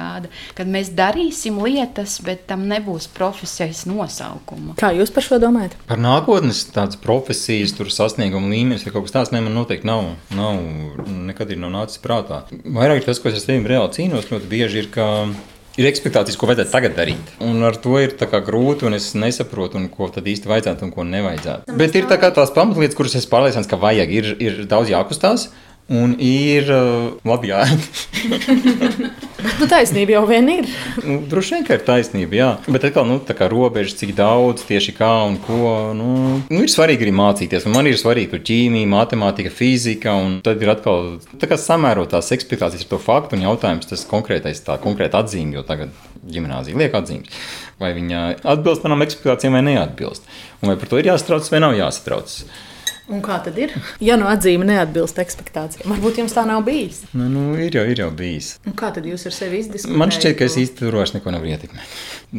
[0.58, 4.76] kad mēs darīsim lietas, bet tam nebūs profesijas nosaukuma.
[4.80, 5.76] Kā jūs par šo domājat?
[5.88, 10.14] Par nākotnes tādas profesijas, tur sasnieguma līmenis vai kaut kas tāds, ne, man noteikti nav,
[10.34, 10.60] nav
[11.30, 12.44] nekad ir nav nācis prātā.
[12.50, 15.08] Vairāk tas, ko es ar tevi reāli cīnos, ļoti bieži ir, ka
[15.80, 17.34] ir expectācijas, ko vajadzētu tagad darīt.
[17.44, 21.06] Un ar to ir grūti, un es nesaprotu, un ko tad īsti vajadzētu un ko
[21.08, 21.76] nevajadzētu.
[21.78, 25.50] Bet ir tā tās pamatlietas, kuras es pārliecināts, ka vajag, ir, ir daudz jākustās.
[25.92, 27.82] Un ir uh, labi jāēd.
[29.60, 30.70] nu, taisnība jau vien ir.
[31.04, 32.48] nu, droši vien, ka ir taisnība, jā.
[32.64, 35.74] Bet atkal, nu, tā kā robežas, cik daudz, tieši kā un ko.
[35.92, 36.08] Nu,
[36.48, 37.68] nu, ir svarīgi arī mācīties.
[37.68, 40.16] Un man ir svarīgi ķīmija, matemātika, fizika.
[40.16, 45.20] Un tad ir atkal samērotās ekspektācijas ar to faktu un jautājums, tas konkrētais, tā konkrēta
[45.20, 45.92] atzīme, jo tagad
[46.24, 47.44] ģimnāzija liek atzīmes.
[47.76, 48.26] Vai viņa
[48.56, 50.24] atbilst manām ekspektācijām vai neatbilst.
[50.62, 52.46] Un vai par to ir jāsatraucas vai nav jāsatraucas.
[53.12, 53.72] Un kā tad ir?
[54.00, 57.02] Ja nu atzīme neatbilst expectācijām, varbūt jums tā nav bijis.
[57.12, 58.54] Nu, nu, ir jau, ir jau bijis.
[58.64, 59.98] Un kā tad jūs ar sevi izdiskutējat?
[60.00, 61.98] Man šķiet, ka es vairs neko nevaru ietekmēt.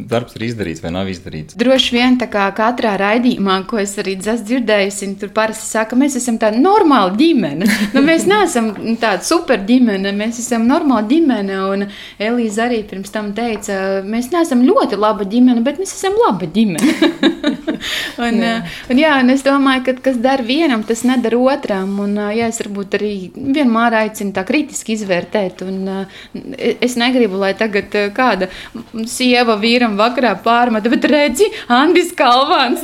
[0.10, 1.56] Darbs ir izdarīts vai nav izdarīts.
[1.60, 6.18] Droši vien tā kā katrā raidījumā, ko es arī esmu dzirdējusi, tur parasti saka, mēs
[6.18, 7.70] esam tāda normāla ģimene.
[7.94, 11.62] Nu, mēs neesam tāda super ģimene, mēs esam normāla ģimene.
[11.76, 11.86] Un
[12.26, 16.98] Elīze arī pirms tam teica, mēs neesam ļoti laba ģimene, bet mēs esam laba ģimene.
[18.26, 18.58] un, jā.
[18.90, 21.98] un, jā, un es domāju, ka kas dara vienam, tas nedara otram.
[22.06, 25.66] Un, jā, es varbūt arī vienmēr aicinu tā kritiski izvērtēt.
[25.68, 26.08] Un,
[26.80, 28.50] es negribu, lai tagad kāda
[29.10, 32.84] sieva vīram vakarā pārmeta, bet redzi, Andris Kalvāns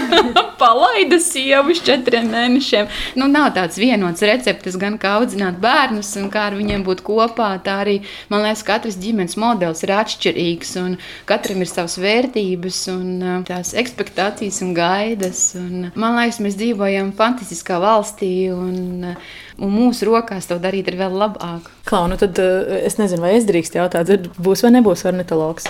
[0.60, 2.88] palaida sievu uz četriem mēnešiem.
[3.20, 7.52] Nu, nav tāds vienots receptes, gan kā audzināt bērnus, un kā ar viņiem būt kopā.
[7.64, 8.00] Tā arī,
[8.32, 10.96] man liekas, katrs ģimenes modelis ir atšķirīgs, un
[11.28, 15.44] katram ir savas vērtības un tās ekspektācijas un gaidas.
[15.58, 19.16] Un, man liekas, mēs dzīvojam dzīvojam fantastiskā valstī, un,
[19.58, 21.70] un mūsu rokās to darīt ir vēl labāk.
[21.84, 25.66] Klau, nu tad eh, es nezinu, vai es drīkstu jautāt, būs vai nebūs ornitologs?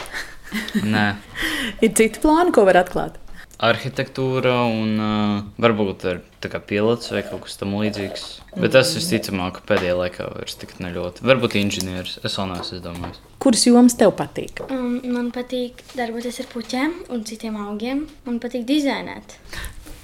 [0.83, 1.17] Nē.
[1.85, 3.19] ir citi plāni, ko var atklāt?
[3.61, 6.21] arhitektūra un uh, varbūt ar
[6.65, 8.23] pilots vai kaut kas tamlīdzīgs.
[8.57, 11.27] Bet tas visticamāk pēdējā laikā vairs tik ne ļoti.
[11.29, 13.21] Varbūt inženieris, es vēl neesmu izdomājis.
[13.41, 14.65] Kuras jomas tev patīk?
[14.73, 18.07] Um, man patīk darboties ar puķiem un citiem augiem.
[18.25, 19.37] Man patīk dizainēt.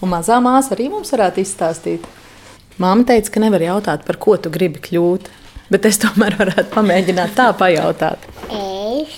[0.05, 2.05] Un mazā māsa arī mums varētu izstāstīt.
[2.82, 5.30] Māma teica, ka nevar jautāt, par ko tu gribi kļūt.
[5.72, 8.28] Bet es tomēr varētu pamēģināt tā pajautāt.
[8.53, 9.16] Es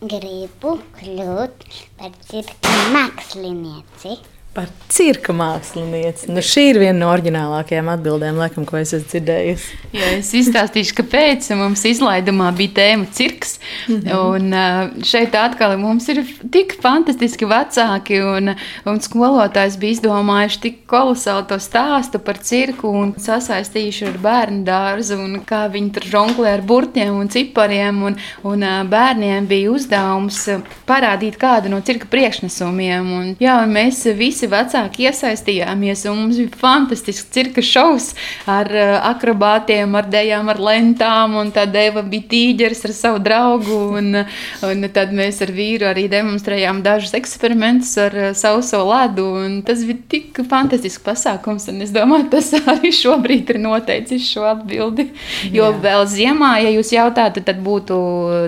[0.00, 1.68] gribu kļūt
[2.00, 4.16] par cirka mākslinieci.
[4.56, 6.30] Par cirka mākslinieci.
[6.32, 9.76] Nu, šī ir viena no oriģinālākajām atbildēm, laikam, ko es esmu dzirdējusi.
[9.94, 13.58] Jā, es izstāstīšu, kāpēc mums izlaidumā bija tēma cirks.
[13.86, 14.16] Mm -hmm.
[14.32, 18.54] Un šeit atkal mums ir tik fantastiski vecāki, un,
[18.88, 25.20] un skolotājs bija izdomājuši tik kolosāli to stāstu par cirku un sasaistījuši ar bērnu dārzu,
[25.24, 28.02] un kā viņi tur žonglē ar burtiem un cipariem.
[28.02, 30.48] Un, un bērniem bija uzdevums
[30.86, 33.12] parādīt kādu no cirka priekšnesumiem.
[33.12, 38.12] Un, jā, un mēs visi vecāki iesaistījāmies, mums bija fantastisks cirka šovs
[38.48, 38.70] ar
[39.10, 44.20] akrobātiem, ar dejām, ar lentām, un tad Eva bija tīģeris ar savu draugu, un,
[44.68, 50.04] un tad mēs ar vīru arī demonstrējām dažus eksperimentus ar sauso ledu, un tas bija
[50.14, 55.10] tik fantastisks pasākums, es domāju, tas arī šobrīd ir noteicis šo atbildi,
[55.50, 55.74] jo jā.
[55.84, 57.98] vēl ziemā, ja jūs jautātu, tad būtu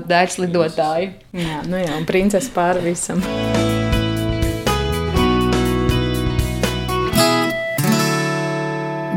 [0.09, 1.13] dārts lidotāji.
[1.37, 3.23] Jā, nu jā, un princese pāri visam.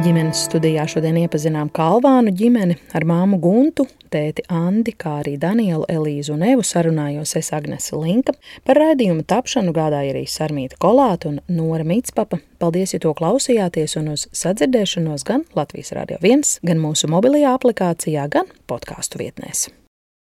[0.04, 6.34] Ģimenes studijā šodien iepazinām Kalvānu ģimeni ar māmu Guntu, tēti Andi, kā arī Danielu, Elīzu
[6.36, 8.34] un Evu sarunājos es Agnese Linka.
[8.68, 12.42] Par raidījumu tapšanu gādāja arī Sarmīta Kolāta un Nora Mitspapa.
[12.60, 18.28] Paldies, ja to klausījāties un uz sadzirdēšanos gan Latvijas Radio 1, gan mūsu mobilajā aplikācijā,
[18.36, 19.70] gan podkāstu vietnēs.